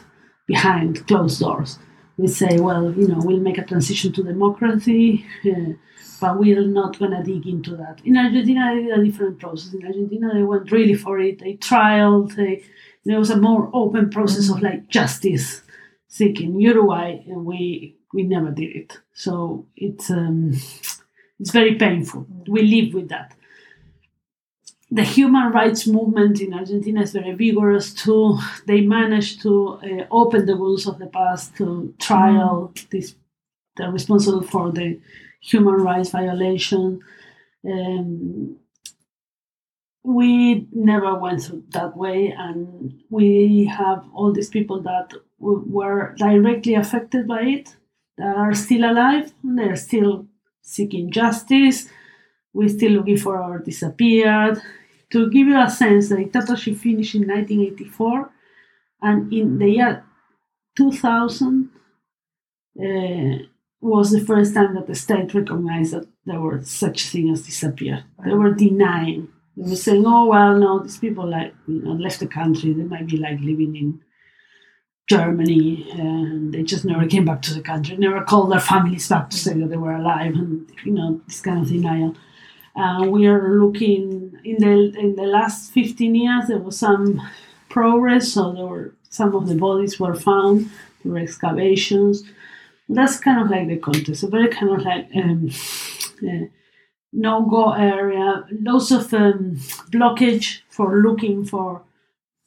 [0.47, 1.79] behind closed doors.
[2.21, 5.25] We say, well, you know, we'll make a transition to democracy.
[5.43, 5.73] Uh,
[6.21, 7.99] but we're not going to dig into that.
[8.05, 9.73] In Argentina, they did a different process.
[9.73, 11.39] In Argentina, they went really for it.
[11.39, 12.35] They trialed.
[12.35, 12.63] They,
[13.05, 15.63] there was a more open process of like justice
[16.07, 16.59] seeking.
[16.61, 18.99] Uruguay, and we we never did it.
[19.13, 20.53] So it's um,
[21.39, 22.27] it's very painful.
[22.47, 23.35] We live with that.
[24.91, 28.37] The human rights movement in Argentina is very vigorous too.
[28.67, 33.15] They managed to uh, open the wounds of the past to trial these
[33.77, 34.99] they're responsible for the
[35.41, 37.01] human rights violation.
[37.65, 38.57] Um,
[40.03, 46.15] we never went through that way, and we have all these people that w- were
[46.17, 47.75] directly affected by it
[48.17, 49.31] that are still alive.
[49.43, 50.27] They're still
[50.61, 51.87] seeking justice.
[52.53, 54.61] We're still looking for our disappeared.
[55.11, 58.31] To give you a sense, the dictatorship finished in 1984,
[59.01, 60.05] and in the year
[60.77, 61.69] 2000,
[62.79, 63.45] uh,
[63.81, 68.03] was the first time that the state recognized that there were such things as disappear.
[68.23, 69.27] They were denying.
[69.57, 72.73] They were saying, "Oh well, no, these people like you know left the country.
[72.73, 74.01] They might be like living in
[75.09, 77.97] Germany, and they just never came back to the country.
[77.97, 81.41] Never called their families back to say that they were alive, and you know this
[81.41, 82.15] kind of denial."
[82.75, 86.47] Uh, we are looking in the in the last 15 years.
[86.47, 87.21] There was some
[87.69, 90.69] progress, so there were some of the bodies were found.
[91.01, 92.23] through excavations
[92.93, 95.49] that's kind of like the context, a very kind of like um,
[96.27, 96.45] uh,
[97.13, 99.55] no go area, lots of um,
[99.91, 101.83] blockage for looking for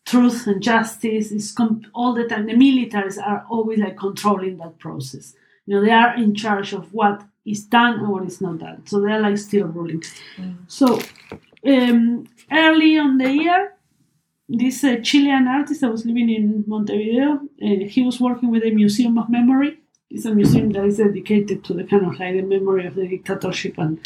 [0.06, 1.32] truth and justice.
[1.32, 2.46] Is com- all the time.
[2.46, 5.34] The militaries are always like controlling that process.
[5.66, 8.86] You know, they are in charge of what is done and what is not done.
[8.86, 10.02] So they are like still ruling.
[10.66, 10.98] So
[11.66, 13.72] um, early on the year,
[14.48, 18.70] this uh, Chilean artist that was living in Montevideo, uh, he was working with the
[18.70, 19.78] Museum of Memory
[20.14, 23.08] it's a museum that is dedicated to the kind of like the memory of the
[23.08, 23.98] dictatorship and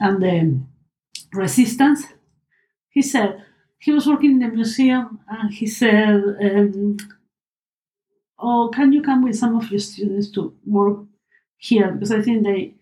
[0.00, 0.60] and the
[1.32, 2.06] resistance.
[2.90, 3.44] He said
[3.78, 6.96] he was working in the museum and he said, um,
[8.38, 10.98] "Oh, can you come with some of your students to work
[11.58, 11.92] here?
[11.92, 12.74] Because I think they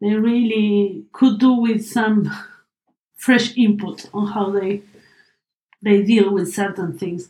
[0.00, 2.30] they really could do with some
[3.16, 4.82] fresh input on how they
[5.82, 7.28] they deal with certain things."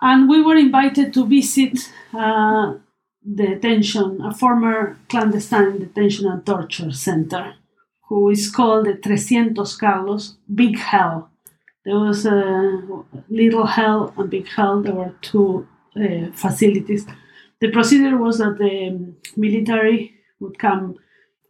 [0.00, 1.90] And we were invited to visit.
[2.14, 2.74] Uh,
[3.34, 7.54] detention, a former clandestine detention and torture center,
[8.08, 11.30] who is called the Trescientos Carlos Big Hell.
[11.84, 12.82] There was a
[13.28, 14.82] little hell and big hell.
[14.82, 17.06] There were two uh, facilities.
[17.60, 20.96] The procedure was that the military would come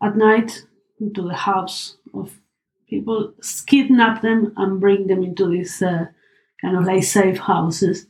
[0.03, 0.63] at night
[1.01, 2.39] into the house of
[2.89, 3.35] people,
[3.67, 6.07] kidnap them, and bring them into these uh,
[6.61, 8.07] kind of like safe houses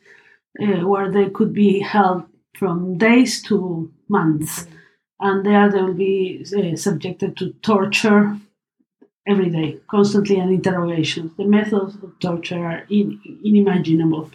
[0.61, 2.25] uh, where they could be held
[2.59, 4.67] from days to months.
[5.21, 8.37] And there they will be uh, subjected to torture
[9.27, 11.33] every day, constantly, and interrogations.
[11.37, 14.31] The methods of torture are in, unimaginable.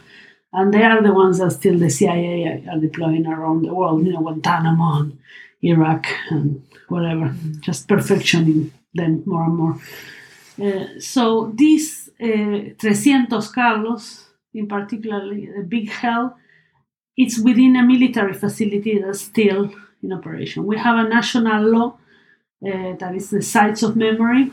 [0.53, 4.11] And they are the ones that still the CIA are deploying around the world, you
[4.11, 5.19] know, Guantanamo and
[5.61, 9.81] Iraq and whatever, just perfectioning them more and more.
[10.61, 16.37] Uh, so these uh, 300 Carlos, in particular, the big hell,
[17.15, 19.71] it's within a military facility that's still
[20.03, 20.65] in operation.
[20.65, 21.97] We have a national law
[22.65, 24.51] uh, that is the sites of memory,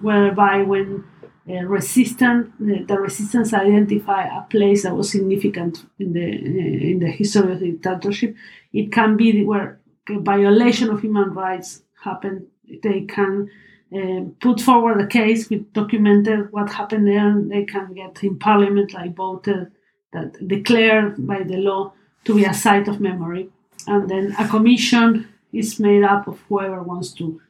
[0.00, 1.04] whereby when
[1.50, 6.98] uh, resistant, the, the, resistance identify a place that was significant in the uh, in
[7.00, 8.36] the history of the dictatorship,
[8.72, 12.46] it can be where violation of human rights happened.
[12.82, 13.50] They can
[13.94, 18.38] uh, put forward a case with documented what happened there, and they can get in
[18.38, 19.70] parliament like voted
[20.12, 21.92] that declared by the law
[22.24, 23.48] to be a site of memory.
[23.86, 27.40] And then a commission is made up of whoever wants to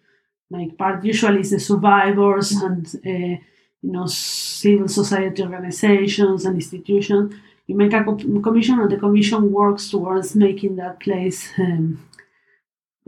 [0.51, 1.05] make part.
[1.05, 3.43] Usually, it's the survivors and uh,
[3.83, 7.35] you know civil society organizations and institutions.
[7.67, 12.05] You make a commission, and the commission works towards making that place um,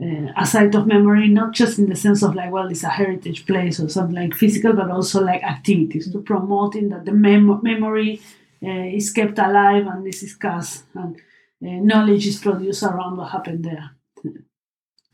[0.00, 2.88] uh, a site of memory, not just in the sense of like, well, it's a
[2.88, 7.60] heritage place or something like physical, but also like activities to promoting that the mem-
[7.62, 8.20] memory
[8.62, 11.20] uh, is kept alive and this is discussed and uh,
[11.60, 13.90] knowledge is produced around what happened there.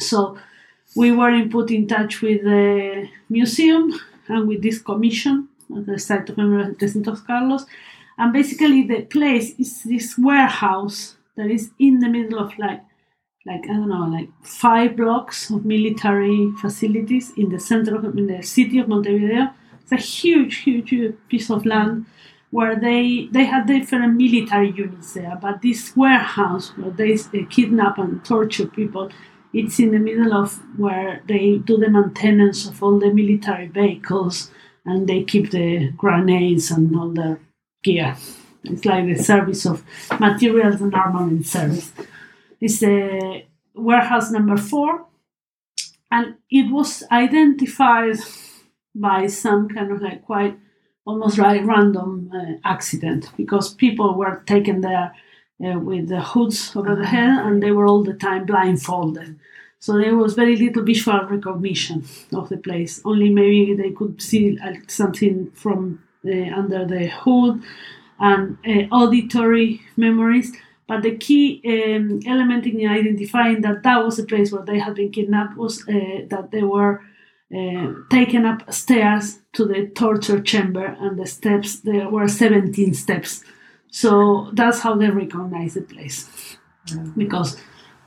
[0.00, 0.38] So
[0.94, 6.28] we were put in touch with the museum and with this commission at the site
[6.30, 7.66] of Trescientos Carlos.
[8.16, 12.82] And basically, the place is this warehouse that is in the middle of like,
[13.46, 18.26] like I don't know, like five blocks of military facilities in the center of in
[18.26, 19.50] the city of Montevideo.
[19.82, 22.06] It's a huge, huge, huge piece of land
[22.50, 27.98] where they they had different military units there, but this warehouse where they, they kidnap
[27.98, 29.10] and torture people
[29.52, 34.50] it's in the middle of where they do the maintenance of all the military vehicles
[34.84, 37.38] and they keep the grenades and all the
[37.82, 38.16] gear.
[38.64, 39.84] It's like the service of
[40.18, 41.92] materials and armament service.
[42.60, 45.06] It's the warehouse number four,
[46.10, 48.16] and it was identified
[48.94, 50.58] by some kind of like quite
[51.06, 55.14] almost like random uh, accident because people were taken there
[55.64, 59.38] uh, with the hoods over the head and they were all the time blindfolded.
[59.80, 63.00] So there was very little visual recognition of the place.
[63.04, 67.62] Only maybe they could see uh, something from the, under the hood
[68.18, 70.52] and uh, auditory memories.
[70.88, 74.94] But the key um, element in identifying that that was the place where they had
[74.94, 77.02] been kidnapped was uh, that they were
[77.54, 83.44] uh, taken upstairs to the torture chamber, and the steps there were 17 steps.
[83.90, 86.56] So that's how they recognize the place.
[86.88, 87.16] Mm.
[87.16, 87.56] Because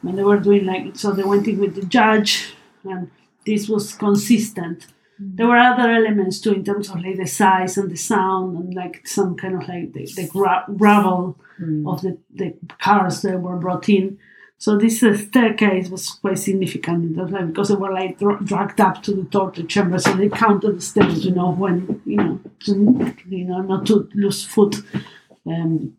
[0.02, 3.10] when they were doing like, so they went in with the judge, and
[3.46, 4.88] this was consistent.
[5.22, 5.38] Mm.
[5.38, 8.74] There were other elements too in terms of like the size and the sound and
[8.74, 11.92] like some kind of like the, the gra- gravel mm.
[11.92, 14.20] of the, the cars that were brought in.
[14.58, 18.40] So this uh, staircase was quite significant in that way because they were like dra-
[18.44, 22.18] dragged up to the torture chamber, so they counted the steps, you know, when you
[22.18, 24.76] know, to, you know, not to lose foot.
[25.46, 25.98] Um,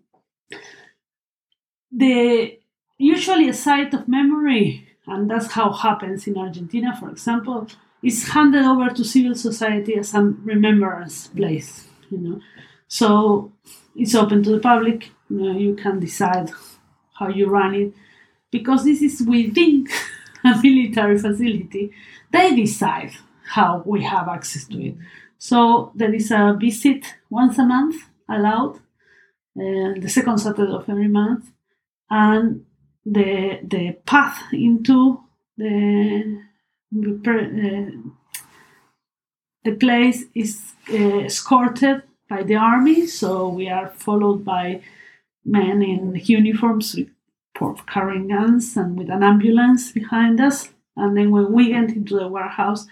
[1.91, 2.59] the
[2.99, 7.67] usually a site of memory, and that's how happens in Argentina, for example,
[8.03, 11.89] is handed over to civil society as a remembrance place.
[12.11, 12.41] You know,
[12.89, 13.53] so
[13.97, 15.11] it's open to the public.
[15.29, 16.51] You know, you can decide
[17.19, 17.93] how you run it
[18.51, 19.87] because this is within
[20.45, 21.93] a military facility.
[22.31, 23.13] They decide
[23.45, 24.95] how we have access to it.
[25.39, 27.97] So there is a visit once a month
[28.29, 28.79] allowed,
[29.57, 31.51] uh, the second Saturday of every month,
[32.11, 32.65] and
[33.05, 35.21] the the path into
[35.57, 36.41] the
[36.95, 38.13] uh,
[39.65, 44.83] the place is uh, escorted by the army, so we are followed by
[45.45, 46.97] men in uniforms
[47.61, 50.71] with carrying guns and with an ambulance behind us.
[50.97, 52.87] And then when we get into the warehouse,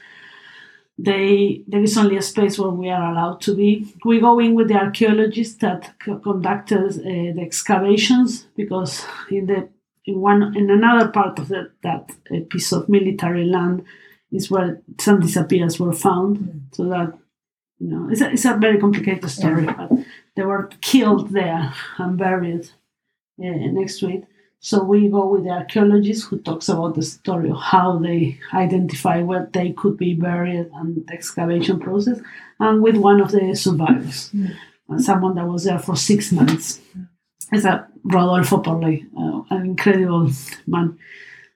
[1.03, 3.95] they there is only a space where we are allowed to be.
[4.05, 9.69] We go in with the archaeologists that c- conducted uh, the excavations because in the
[10.05, 13.85] in one in another part of the, that uh, piece of military land
[14.31, 16.69] is where some disappearance were found.
[16.73, 17.19] So that
[17.79, 19.91] you know it's a, it's a very complicated story, but
[20.37, 22.67] they were killed there and buried
[23.43, 24.25] uh, next to it.
[24.63, 29.23] So we go with the archaeologist who talks about the story of how they identify
[29.23, 32.21] where they could be buried and the excavation process,
[32.59, 34.31] and with one of the survivors,
[34.91, 36.81] uh, someone that was there for six months.
[37.51, 40.31] It's a Rodolfo Porley, uh, an incredible
[40.67, 40.99] man.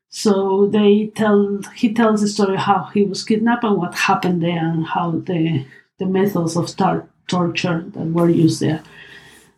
[0.08, 4.64] So they tell he tells the story how he was kidnapped and what happened there
[4.64, 5.66] and how the
[5.98, 8.82] the methods of tar- torture that were used there.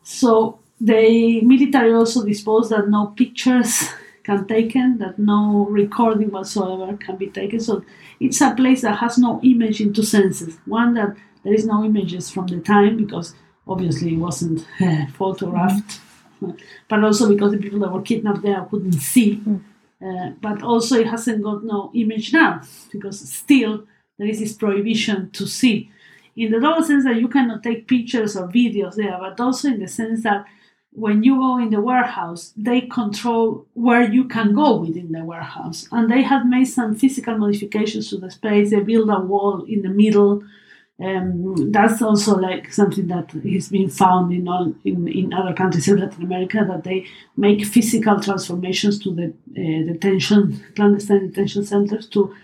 [0.03, 3.89] So the military also disposed that no pictures
[4.27, 7.61] can taken, that no recording whatsoever can be taken.
[7.61, 7.85] So
[8.21, 10.59] it's a place that has no image in two senses.
[10.67, 13.35] One that there is no images from the time because
[13.67, 16.01] obviously it wasn't uh, photographed,
[16.89, 19.41] but also because the people that were kidnapped there couldn't see.
[20.05, 22.61] Uh, but also it hasn't got no image now
[22.93, 23.87] because still
[24.19, 25.91] there is this prohibition to see.
[26.37, 29.81] In the double sense that you cannot take pictures or videos there, but also in
[29.81, 30.44] the sense that
[30.96, 35.87] when you go in the warehouse, they control where you can go within the warehouse.
[35.92, 38.70] And they have made some physical modifications to the space.
[38.70, 40.42] They build a wall in the middle.
[40.99, 45.87] Um, that's also like something that is being found in all in, in other countries
[45.87, 47.05] in Latin America that they
[47.37, 52.35] make physical transformations to the uh, detention clandestine detention centers to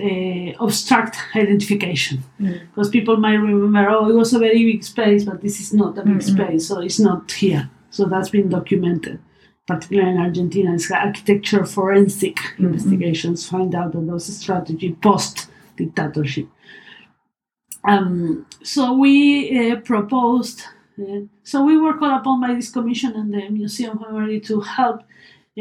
[0.00, 2.22] uh, obstruct identification.
[2.38, 5.98] Because people might remember oh it was a very big space but this is not
[5.98, 7.70] a big space so it's not here.
[7.90, 9.20] So that's been documented
[9.66, 10.74] particularly in argentina.
[10.74, 16.48] It's architecture forensic investigations find out that a strategy post dictatorship
[17.84, 20.62] um, so we uh, proposed
[21.00, 24.60] uh, so we were called upon by this commission and the museum of memory to
[24.60, 25.02] help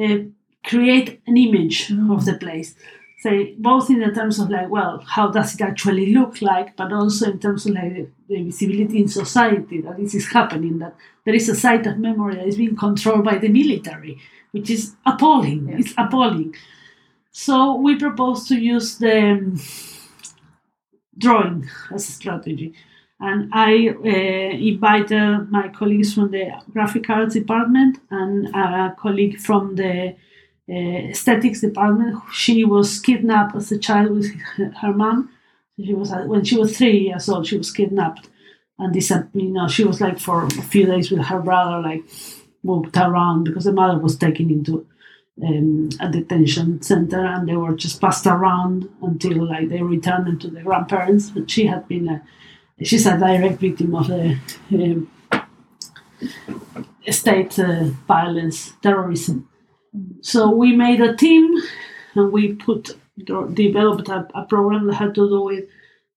[0.02, 0.18] uh,
[0.66, 2.76] create an image of the place
[3.20, 6.92] say both in the terms of like well how does it actually look like but
[6.94, 10.96] also in terms of like the, the visibility in society that this is happening that
[11.26, 14.18] there is a site of memory that is being controlled by the military
[14.52, 15.70] which is appalling.
[15.78, 16.56] It's appalling.
[17.32, 19.60] So we propose to use the um,
[21.18, 22.74] drawing as a strategy.
[23.22, 29.76] And I uh, invited my colleagues from the graphic arts department and a colleague from
[29.76, 30.14] the uh,
[30.70, 32.22] aesthetics department.
[32.32, 34.28] She was kidnapped as a child with
[34.82, 35.30] her, mom.
[35.84, 37.48] She was uh, when she was three years old.
[37.48, 38.30] She was kidnapped,
[38.78, 42.04] and this, you know, she was like for a few days with her brother, like
[42.64, 44.86] moved around because the mother was taken into
[45.42, 50.40] um, a detention center, and they were just passed around until like they returned them
[50.40, 51.30] to the grandparents.
[51.30, 52.22] But she had been a,
[52.84, 54.38] she's a direct victim of the
[54.74, 55.10] um,
[57.10, 59.48] state uh, violence, terrorism.
[60.22, 61.56] So we made a team,
[62.16, 62.98] and we put
[63.54, 65.66] developed a, a program that had to do with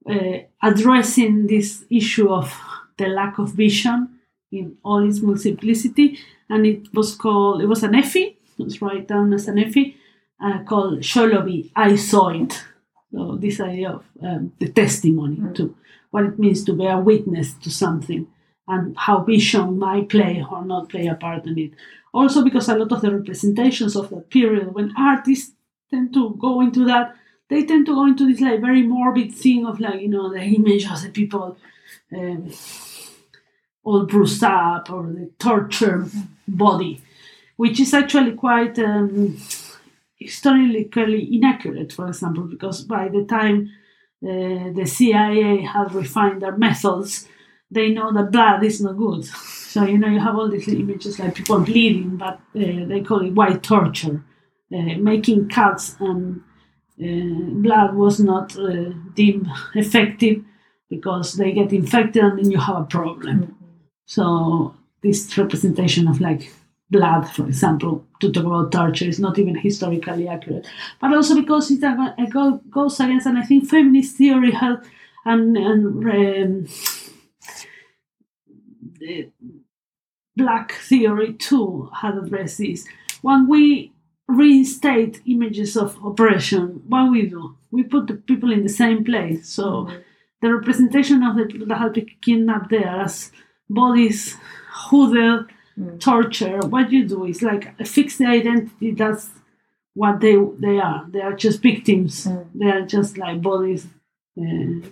[0.09, 2.53] uh, addressing this issue of
[2.99, 4.19] the lack of vision
[4.53, 6.19] in all its multiplicity,
[6.49, 9.95] and it was called it was an EFI, it was written down as an EFI,
[10.45, 12.63] uh, called Sholobi, I saw it.
[13.13, 15.55] So this idea of um, the testimony Mm.
[15.57, 15.75] to
[16.11, 18.27] what it means to bear witness to something
[18.69, 21.73] and how vision might play or not play a part in it.
[22.13, 25.53] Also because a lot of the representations of that period, when artists
[25.91, 27.15] tend to go into that,
[27.49, 30.41] they tend to go into this like very morbid thing of like, you know, the
[30.41, 31.57] image of the people
[32.17, 32.51] um,
[33.85, 36.11] all bruised up or the tortured
[36.47, 37.01] body,
[37.57, 39.37] which is actually quite um,
[40.17, 43.71] historically inaccurate, for example, because by the time
[44.25, 47.29] uh, the CIA had refined their methods,
[47.73, 49.25] they know that blood is not good.
[49.25, 53.25] So, you know, you have all these images like people bleeding, but uh, they call
[53.27, 54.23] it white torture,
[54.75, 56.43] uh, making cuts and
[57.03, 60.45] uh, blood was not uh, deemed effective
[60.91, 63.57] because they get infected and then you have a problem.
[64.07, 66.53] So this representation of like
[66.91, 70.67] blood, for example, to talk about torture is not even historically accurate,
[71.01, 74.85] but also because it, ag- it go- goes against, and I think feminist theory had
[75.25, 76.67] and and um,
[80.37, 82.87] black theory too had addressed this.
[83.23, 83.93] When we
[84.29, 89.49] reinstate images of oppression, what we do, we put the people in the same place.
[89.49, 89.89] So
[90.41, 93.31] the representation of the people that have been kidnapped there as
[93.69, 94.37] bodies
[94.71, 95.47] hooded,
[95.99, 98.93] torture, what you do is like fix the identity.
[98.93, 99.31] That's
[99.95, 101.07] what they they are.
[101.09, 102.27] They are just victims.
[102.55, 103.87] They are just like bodies
[104.41, 104.89] uh,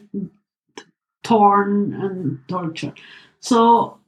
[1.23, 2.99] torn and tortured.
[3.41, 4.00] So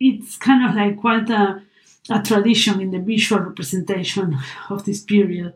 [0.00, 1.62] it's kind of like quite a,
[2.10, 4.38] a tradition in the visual representation
[4.70, 5.54] of this period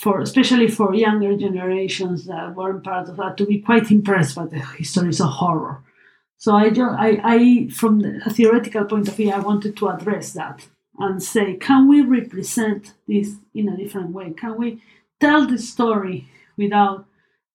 [0.00, 4.46] for especially for younger generations that weren't part of that to be quite impressed by
[4.46, 5.82] the histories of horror.
[6.38, 9.88] So I, ju- I, I from the, a theoretical point of view, I wanted to
[9.90, 10.66] address that
[10.98, 14.32] and say, can we represent this in a different way?
[14.32, 14.82] Can we
[15.20, 17.04] tell the story without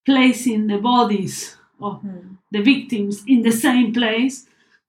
[0.05, 2.36] placing the bodies of hmm.
[2.51, 4.45] the victims in the same place?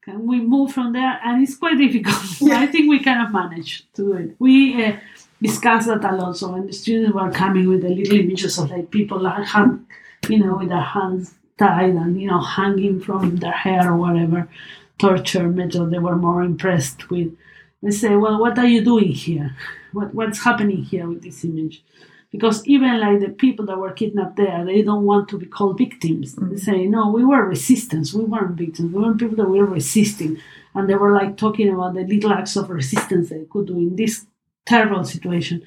[0.07, 1.19] Can we move from there?
[1.25, 2.17] And it's quite difficult.
[2.53, 4.37] I think we kind of managed to do it.
[4.39, 4.97] We uh,
[5.43, 6.37] discussed that a lot.
[6.37, 9.85] So when the students were coming with the little images of like people that had,
[10.29, 14.49] you know, with their hands tied and you know hanging from their hair or whatever
[14.99, 17.37] torture method they were more impressed with.
[17.83, 19.57] They say, well, what are you doing here?
[19.93, 21.83] What what's happening here with this image?
[22.31, 25.79] Because even like the people that were kidnapped there, they don't want to be called
[25.79, 26.35] victims.
[26.35, 26.61] They mm.
[26.61, 28.12] say, no, we were resistance.
[28.12, 28.93] We weren't victims.
[28.93, 30.39] We were people that were resisting.
[30.74, 33.97] And they were like talking about the little acts of resistance they could do in
[33.97, 34.27] this
[34.66, 35.62] terrible situation.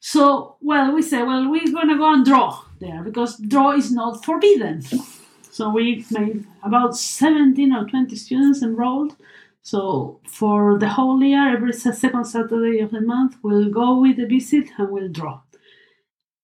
[0.00, 3.90] So, well, we say, well, we're going to go and draw there because draw is
[3.90, 4.82] not forbidden.
[5.50, 9.16] So we made about 17 or 20 students enrolled.
[9.62, 14.26] So for the whole year, every second Saturday of the month, we'll go with the
[14.26, 15.40] visit and we'll draw.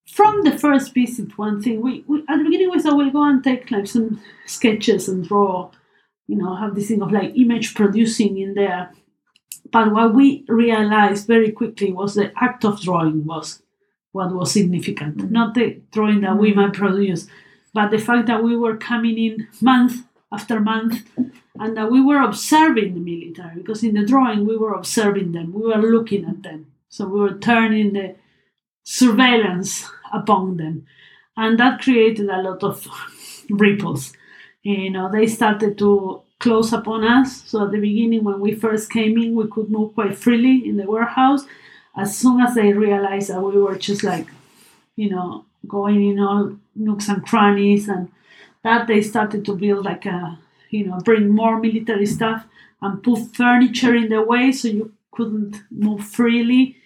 [0.07, 3.25] From the first visit, one thing we, we at the beginning we thought we'll go
[3.25, 5.71] and take like some sketches and draw,
[6.27, 8.93] you know, have this thing of like image producing in there.
[9.73, 13.63] But what we realized very quickly was the act of drawing was
[14.13, 15.33] what was significant, mm-hmm.
[15.33, 16.61] not the drawing that we mm-hmm.
[16.61, 17.27] might produce,
[17.73, 21.03] but the fact that we were coming in month after month
[21.59, 25.53] and that we were observing the military because in the drawing we were observing them,
[25.53, 26.67] we were looking at them.
[26.89, 28.17] So we were turning the
[28.85, 30.87] surveillance upon them.
[31.37, 32.87] And that created a lot of
[33.51, 34.13] ripples.
[34.63, 37.43] You know, they started to close upon us.
[37.47, 40.77] So at the beginning, when we first came in, we could move quite freely in
[40.77, 41.45] the warehouse.
[41.97, 44.27] As soon as they realized that we were just like,
[44.97, 48.11] you know, going in all nooks and crannies, and
[48.63, 50.39] that they started to build like a,
[50.71, 52.45] you know, bring more military stuff
[52.83, 56.77] and put furniture in the way so you couldn't move freely.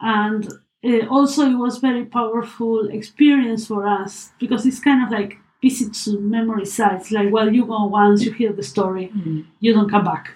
[0.00, 0.48] And
[0.86, 6.04] uh, also, it was very powerful experience for us because it's kind of like visits
[6.04, 7.10] to memory sites.
[7.10, 9.12] Like, well, you go once, you hear the story,
[9.60, 10.32] you don't come back.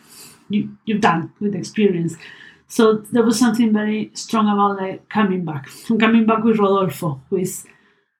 [0.48, 2.16] You you're done with the experience.
[2.66, 5.68] So there was something very strong about like coming back.
[5.88, 7.64] I'm coming back with Rodolfo, who is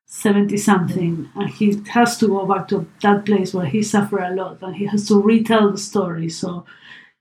[0.06, 4.34] 70 something, and he has to go back to that place where he suffered a
[4.34, 6.28] lot and he has to retell the story.
[6.28, 6.64] So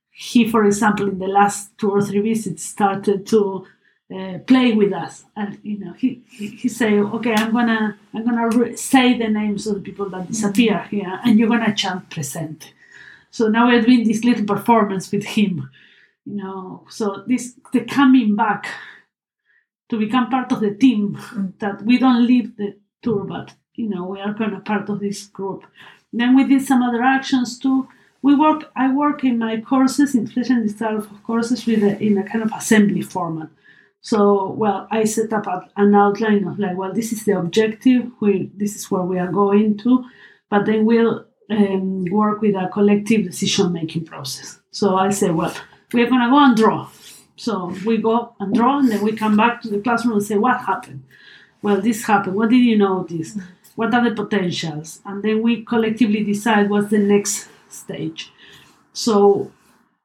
[0.09, 3.67] he, for example, in the last two or three visits, started to
[4.13, 8.25] uh, play with us, and you know, he he, he say, "Okay, I'm gonna I'm
[8.25, 12.09] gonna re- say the names of the people that disappear here, and you're gonna chant
[12.09, 12.73] present."
[13.31, 15.69] So now we're doing this little performance with him,
[16.25, 16.85] you know.
[16.89, 18.67] So this the coming back
[19.89, 21.19] to become part of the team
[21.59, 24.99] that we don't leave the tour, but you know we are kind of part of
[24.99, 25.65] this group.
[26.11, 27.87] Then we did some other actions too.
[28.23, 28.71] We work.
[28.75, 32.43] I work in my courses, in this type of courses, with a, in a kind
[32.43, 33.49] of assembly format.
[34.01, 35.45] So, well, I set up
[35.75, 38.11] an outline of like, well, this is the objective.
[38.21, 40.05] We this is where we are going to,
[40.49, 44.59] but then we'll um, work with a collective decision making process.
[44.71, 45.53] So I say, well,
[45.93, 46.89] we're gonna go and draw.
[47.35, 50.37] So we go and draw, and then we come back to the classroom and say,
[50.37, 51.03] what happened?
[51.61, 52.35] Well, this happened.
[52.35, 53.37] What did you notice?
[53.75, 55.01] What are the potentials?
[55.05, 58.31] And then we collectively decide what's the next stage.
[58.93, 59.51] So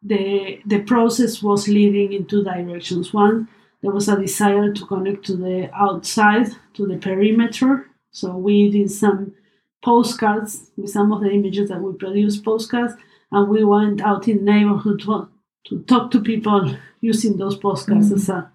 [0.03, 3.13] the the process was leading in two directions.
[3.13, 3.49] One,
[3.85, 7.87] there was a desire to connect to the outside, to the perimeter.
[8.13, 9.35] So we did some
[9.83, 12.95] postcards with some of the images that we produced postcards,
[13.31, 15.29] and we went out in the neighborhood to,
[15.67, 18.15] to talk to people using those postcards mm.
[18.15, 18.51] as a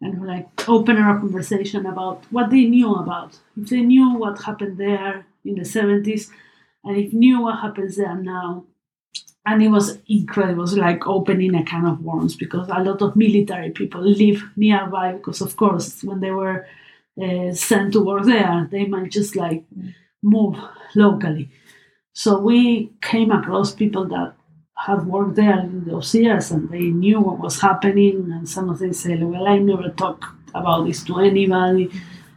[0.00, 3.38] and like open our conversation about what they knew about.
[3.60, 6.30] If they knew what happened there in the 70s,
[6.84, 8.64] and if knew what happens there now.
[9.46, 10.60] And it was incredible.
[10.60, 14.42] It was like opening a can of worms because a lot of military people live
[14.56, 16.66] nearby because, of course, when they were
[17.22, 19.64] uh, sent to work there, they might just like
[20.22, 20.56] move
[20.94, 21.50] locally.
[22.14, 24.34] So we came across people that
[24.76, 28.30] had worked there in those years and they knew what was happening.
[28.32, 30.24] And some of them said, Well, I never talked
[30.54, 31.90] about this to anybody.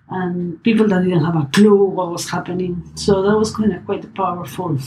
[0.09, 2.81] And people that didn't have a clue what was happening.
[2.95, 4.77] So that was kind of quite a powerful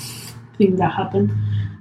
[0.56, 1.30] thing that happened.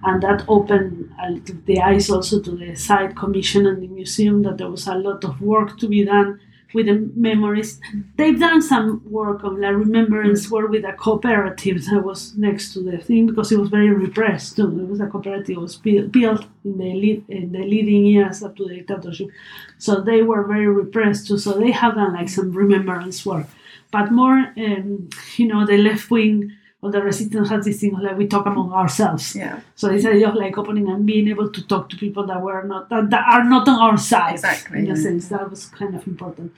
[0.04, 4.58] And that opened a the eyes also to the site commission and the museum that
[4.58, 6.40] there was a lot of work to be done
[6.74, 7.80] with the memories.
[8.16, 12.82] They've done some work on like remembrance work with a cooperative that was next to
[12.82, 14.68] the thing because it was very repressed too.
[14.80, 18.56] It was a cooperative was built, built in the lead, in the leading years up
[18.58, 19.30] to the dictatorship,
[19.78, 21.38] so they were very repressed too.
[21.38, 23.48] So they have done like some remembrance work,
[23.92, 28.02] but more, um, you know, the left wing or the resistance has this thing of
[28.02, 29.36] like we talk among ourselves.
[29.36, 29.60] Yeah.
[29.76, 32.64] So this idea of like opening and being able to talk to people that were
[32.64, 34.36] not that, that are not on our side.
[34.36, 36.54] Exactly, In a sense, that was kind of important.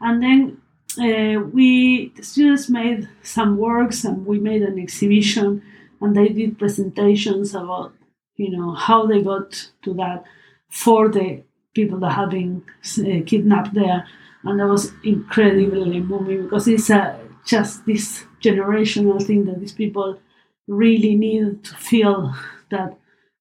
[0.00, 0.60] And then
[0.98, 5.62] uh, we the students made some works and we made an exhibition
[6.00, 7.92] and they did presentations about
[8.36, 10.24] you know how they got to that
[10.70, 11.42] for the
[11.74, 12.62] people that had been
[12.98, 14.06] uh, kidnapped there
[14.44, 20.18] and that was incredibly moving because it's a, just this generational thing that these people
[20.68, 22.34] really need to feel
[22.70, 22.96] that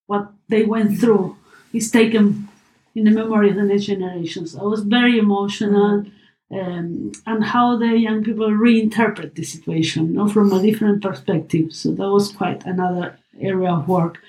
[0.08, 1.38] what they went through
[1.74, 2.48] is taken
[2.96, 4.56] in the memory of the next generations.
[4.56, 6.06] I was very emotional.
[6.52, 11.74] Um, and how the young people reinterpret the situation you know, from a different perspective.
[11.74, 14.20] So that was quite another area of work.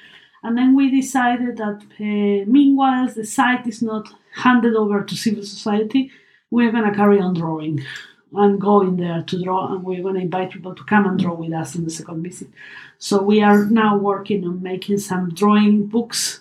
[0.42, 5.42] And then we decided that uh, meanwhile the site is not handed over to civil
[5.42, 6.10] society,
[6.50, 7.84] we're going to carry on drawing
[8.32, 11.18] and go in there to draw, and we're going to invite people to come and
[11.18, 12.48] draw with us in the second visit.
[12.98, 16.40] So we are now working on making some drawing books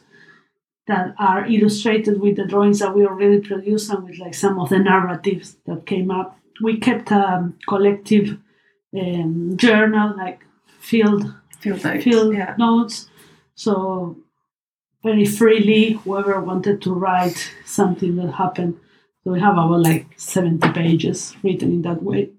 [0.87, 4.69] that are illustrated with the drawings that we already produced and with like some of
[4.69, 6.39] the narratives that came up.
[6.61, 8.37] We kept a collective
[8.93, 10.45] um, journal, like
[10.79, 11.33] field
[11.65, 12.03] Field notes.
[12.03, 12.55] field yeah.
[12.59, 13.09] notes.
[13.55, 14.17] So
[15.03, 18.79] very freely, whoever wanted to write something that happened.
[19.25, 22.29] So we have about like 70 pages written in that way.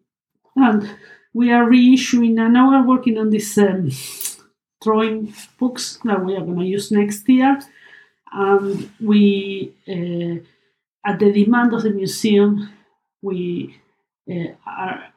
[0.54, 0.88] And
[1.34, 3.90] we are reissuing, and now we're working on these um,
[4.80, 7.58] drawing books that we are going to use next year.
[8.32, 10.38] And we, uh,
[11.04, 12.70] at the demand of the museum,
[13.20, 13.80] we
[14.30, 15.12] uh, are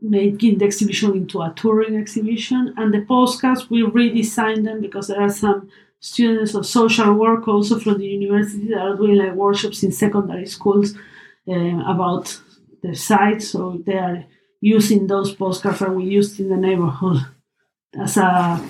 [0.00, 2.74] making the exhibition into a touring exhibition.
[2.76, 5.70] And the postcards, we redesigned them because there are some
[6.00, 10.46] students of social work also from the university that are doing like workshops in secondary
[10.46, 10.96] schools
[11.48, 12.40] um, about
[12.82, 13.42] the site.
[13.42, 14.24] So they are
[14.60, 17.18] using those postcards that we used in the neighborhood
[17.98, 18.62] as a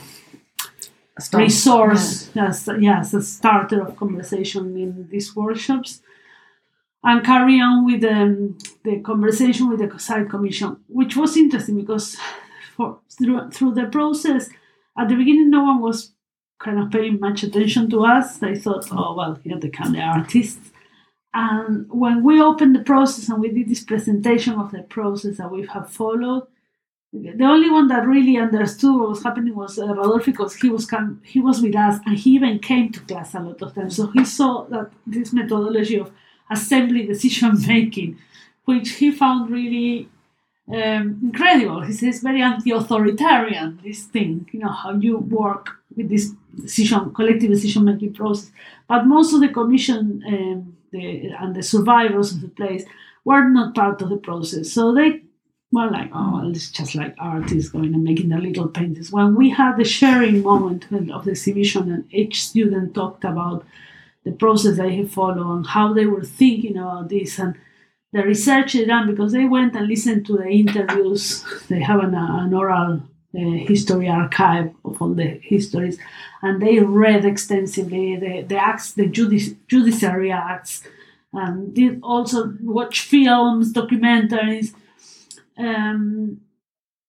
[1.35, 6.03] resource, as yeah, as a starter of conversation in these workshops,
[7.05, 12.17] and carry on with um, the conversation with the site commission, which was interesting because
[12.77, 14.49] for through through the process,
[14.99, 16.13] at the beginning, no one was
[16.59, 18.39] kind of paying much attention to us.
[18.39, 20.72] They thought, oh well, here they come the artists,
[21.35, 25.51] And when we opened the process and we did this presentation of the process that
[25.51, 26.47] we have followed,
[27.13, 30.87] the only one that really understood what was happening was uh, Rodolfo because he was
[30.87, 33.97] come, he was with us and he even came to class a lot of times.
[33.97, 36.11] So he saw that this methodology of
[36.51, 38.19] assembly decision making,
[38.65, 40.09] which he found really
[40.69, 41.83] um, incredible.
[41.83, 43.81] He says very anti-authoritarian.
[43.85, 48.53] This thing, you know, how you work with this decision, collective decision making process.
[48.89, 52.85] But most of the commission um, the, and the survivors of the place
[53.25, 55.23] were not part of the process, so they
[55.73, 59.11] were like, oh, it's just like artists going and making their little paintings.
[59.11, 63.65] When we had the sharing moment of the exhibition, and each student talked about
[64.25, 67.57] the process they had followed and how they were thinking about this and
[68.13, 71.45] the research they done because they went and listened to the interviews.
[71.69, 73.03] They have an, an oral
[73.35, 75.99] uh, history archive of all the histories,
[76.43, 80.83] and they read extensively the, the acts, the judici- judiciary acts,
[81.33, 84.75] and did also watch films, documentaries.
[85.57, 86.41] Um,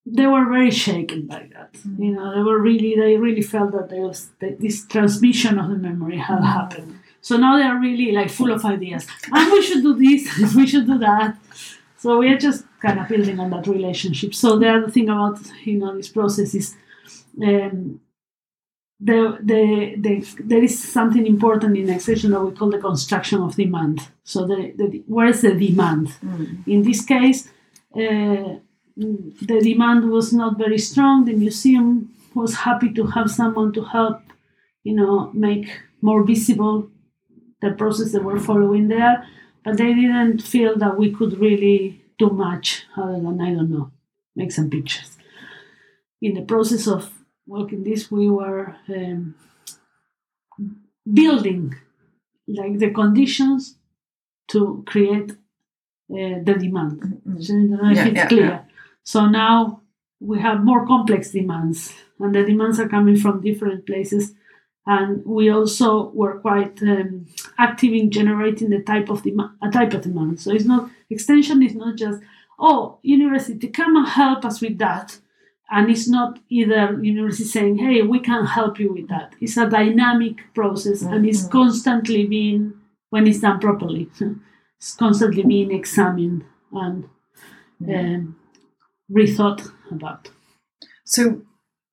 [0.05, 1.75] they were very shaken by that.
[1.97, 5.69] You know, they were really, they really felt that there was that this transmission of
[5.69, 6.99] the memory had happened.
[7.21, 9.07] So now they are really like full of ideas.
[9.31, 11.37] And we should do this, we should do that.
[11.97, 14.35] So we are just kind of building on that relationship.
[14.35, 16.75] So the other thing about you know this process is
[17.41, 17.99] um,
[18.99, 23.55] the, the, the, there is something important in extension that we call the construction of
[23.55, 24.07] demand.
[24.23, 26.15] So the, the where is the demand?
[26.65, 27.49] In this case,
[27.95, 28.59] uh,
[28.95, 31.25] the demand was not very strong.
[31.25, 34.21] The museum was happy to have someone to help,
[34.83, 35.67] you know, make
[36.01, 36.89] more visible
[37.61, 39.27] the process that we're following there,
[39.65, 43.91] but they didn't feel that we could really do much other than, I don't know,
[44.35, 45.17] make some pictures.
[46.21, 47.11] In the process of
[47.45, 49.35] working this, we were um,
[51.11, 51.75] building
[52.47, 53.77] like the conditions
[54.49, 57.21] to create uh, the demand.
[57.39, 58.45] So know if Yeah, it's yeah, clear.
[58.45, 58.61] yeah.
[59.03, 59.81] So now
[60.19, 64.33] we have more complex demands, and the demands are coming from different places.
[64.85, 67.25] And we also were quite um,
[67.57, 70.41] active in generating the type of demand, a type of demand.
[70.41, 72.21] So it's not extension is not just
[72.59, 75.19] oh university come and help us with that,
[75.71, 79.33] and it's not either university saying hey we can help you with that.
[79.39, 82.73] It's a dynamic process, and it's constantly being
[83.09, 84.09] when it's done properly,
[84.77, 87.07] it's constantly being examined and
[87.87, 88.35] um,
[89.11, 90.29] rethought about.
[91.05, 91.41] So,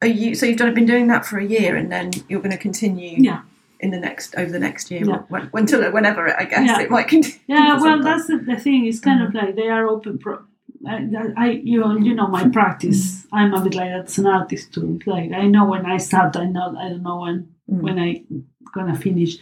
[0.03, 0.35] are you?
[0.35, 3.17] So you've done, been doing that for a year, and then you're going to continue
[3.19, 3.43] Yeah.
[3.81, 5.23] in the next over the next year, Yeah.
[5.29, 6.81] when, until whenever I guess Yeah.
[6.81, 7.39] it might continue.
[7.47, 8.87] Yeah, well, that's the, the thing.
[8.87, 9.47] It's kind of mm-hmm.
[9.47, 10.19] like they are open.
[10.19, 10.45] Pro-
[10.87, 13.23] I, I, you know, you know my practice.
[13.25, 13.35] Mm-hmm.
[13.35, 14.99] I'm a bit like that as an artist too.
[15.05, 17.83] Like I know when I start, I know I don't know when mm-hmm.
[17.83, 18.25] when I
[18.73, 19.37] gonna finish.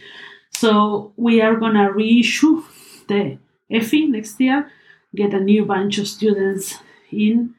[0.51, 2.63] So we are gonna reissue
[3.07, 3.37] the
[3.71, 4.69] EFI next year,
[5.15, 6.75] get a new bunch of students
[7.11, 7.55] in,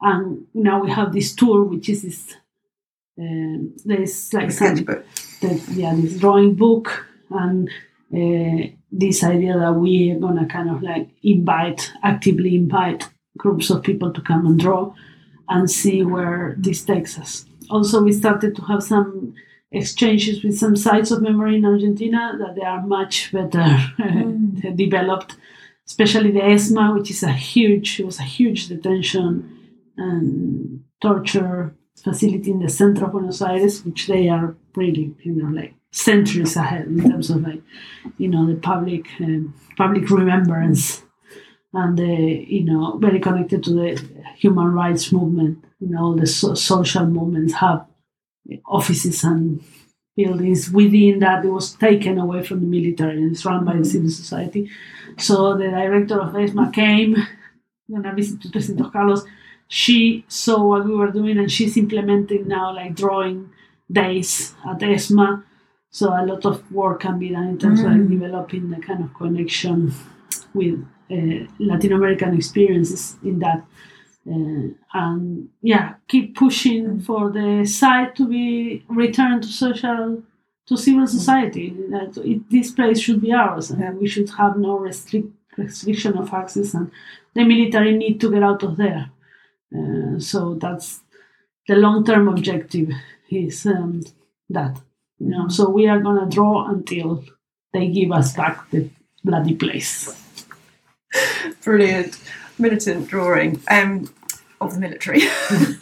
[0.00, 2.36] and now we have this tool, which is this.
[3.18, 7.06] Um, there's like some that yeah this drawing book.
[7.30, 7.68] And
[8.12, 13.82] uh, this idea that we are gonna kind of like invite actively invite groups of
[13.82, 14.92] people to come and draw
[15.48, 17.46] and see where this takes us.
[17.68, 19.34] Also we started to have some
[19.72, 23.64] exchanges with some sites of memory in argentina that they are much better
[24.74, 25.36] developed
[25.86, 29.59] especially the ESMA which is a huge it was a huge detention
[30.00, 35.50] and torture facility in the center of Buenos Aires, which they are really, you know,
[35.60, 37.62] like centuries ahead in terms of like,
[38.18, 41.02] you know, the public um, public remembrance
[41.72, 44.02] and the, you know, very connected to the
[44.36, 45.64] human rights movement.
[45.80, 47.86] You know, all the so- social movements have
[48.66, 49.62] offices and
[50.16, 51.44] buildings within that.
[51.44, 54.70] It was taken away from the military and it's run by the civil society.
[55.18, 57.16] So the director of ESMA came
[57.86, 59.24] when I visited President Carlos
[59.72, 63.52] she saw what we were doing and she's implementing now like drawing
[63.90, 65.44] days at ESMA.
[65.92, 69.04] So a lot of work can be done in terms of like developing the kind
[69.04, 69.94] of connection
[70.54, 73.64] with uh, Latin American experiences in that.
[74.28, 80.20] Uh, and yeah, keep pushing for the site to be returned to social,
[80.66, 81.76] to civil society.
[81.90, 86.34] That it, this place should be ours, and we should have no restrict, restriction of
[86.34, 86.90] access, and
[87.34, 89.10] the military need to get out of there.
[89.76, 91.00] Uh, so that's
[91.68, 92.90] the long-term objective
[93.30, 94.02] is um,
[94.48, 94.76] that
[95.18, 97.22] you know so we are gonna draw until
[97.72, 98.88] they give us back the
[99.22, 100.16] bloody place
[101.64, 102.18] Brilliant,
[102.58, 104.08] militant drawing um,
[104.60, 105.22] of the military.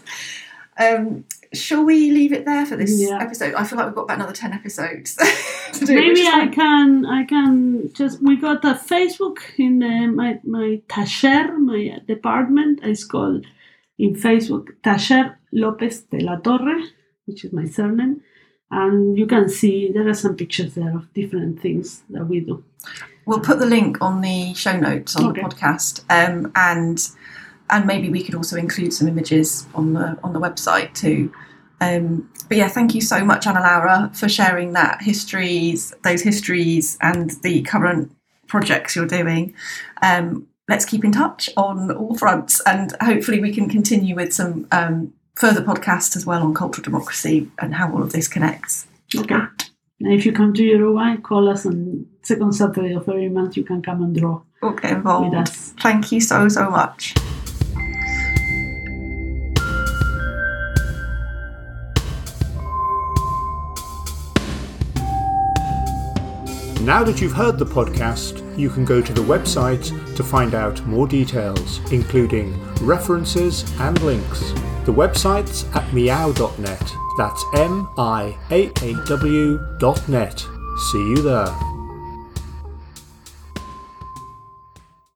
[0.81, 3.19] um, shall we leave it there for this Yeah.
[3.21, 3.55] episode?
[3.55, 5.17] I feel like we've got about another ten episodes
[5.75, 5.95] to do.
[5.95, 11.59] Maybe I can I can just we got a Facebook in the, my my taller
[11.59, 13.47] my department is called
[13.99, 16.83] in Facebook Taller Lopez de la Torre,
[17.27, 18.21] which is my surname,
[18.71, 22.63] and you can see there are some pictures there of different things that we do.
[23.27, 25.43] We'll put the link on the show notes on Okay.
[25.43, 26.99] the podcast, um, and
[27.71, 31.33] and maybe we could also include some images on the on the website too.
[31.81, 36.99] Um, but yeah, thank you so much, Ana Laura, for sharing that histories, those histories,
[37.01, 38.11] and the current
[38.49, 39.55] projects you're doing.
[40.03, 44.67] Um, let's keep in touch on all fronts, and hopefully we can continue with some
[44.73, 48.87] um, further podcasts as well on cultural democracy and how all of this connects.
[49.17, 49.35] Okay.
[50.01, 53.57] And if you come to Uruguay, call us on second Saturday of every month.
[53.57, 55.31] You can come and draw get involved.
[55.31, 55.73] with us.
[55.81, 57.15] Thank you so so much.
[66.89, 70.83] Now that you've heard the podcast, you can go to the website to find out
[70.87, 74.41] more details, including references and links.
[74.87, 76.93] The website's at miaaw.net.
[77.19, 80.39] That's M I A A W dot net.
[80.91, 81.68] See you there.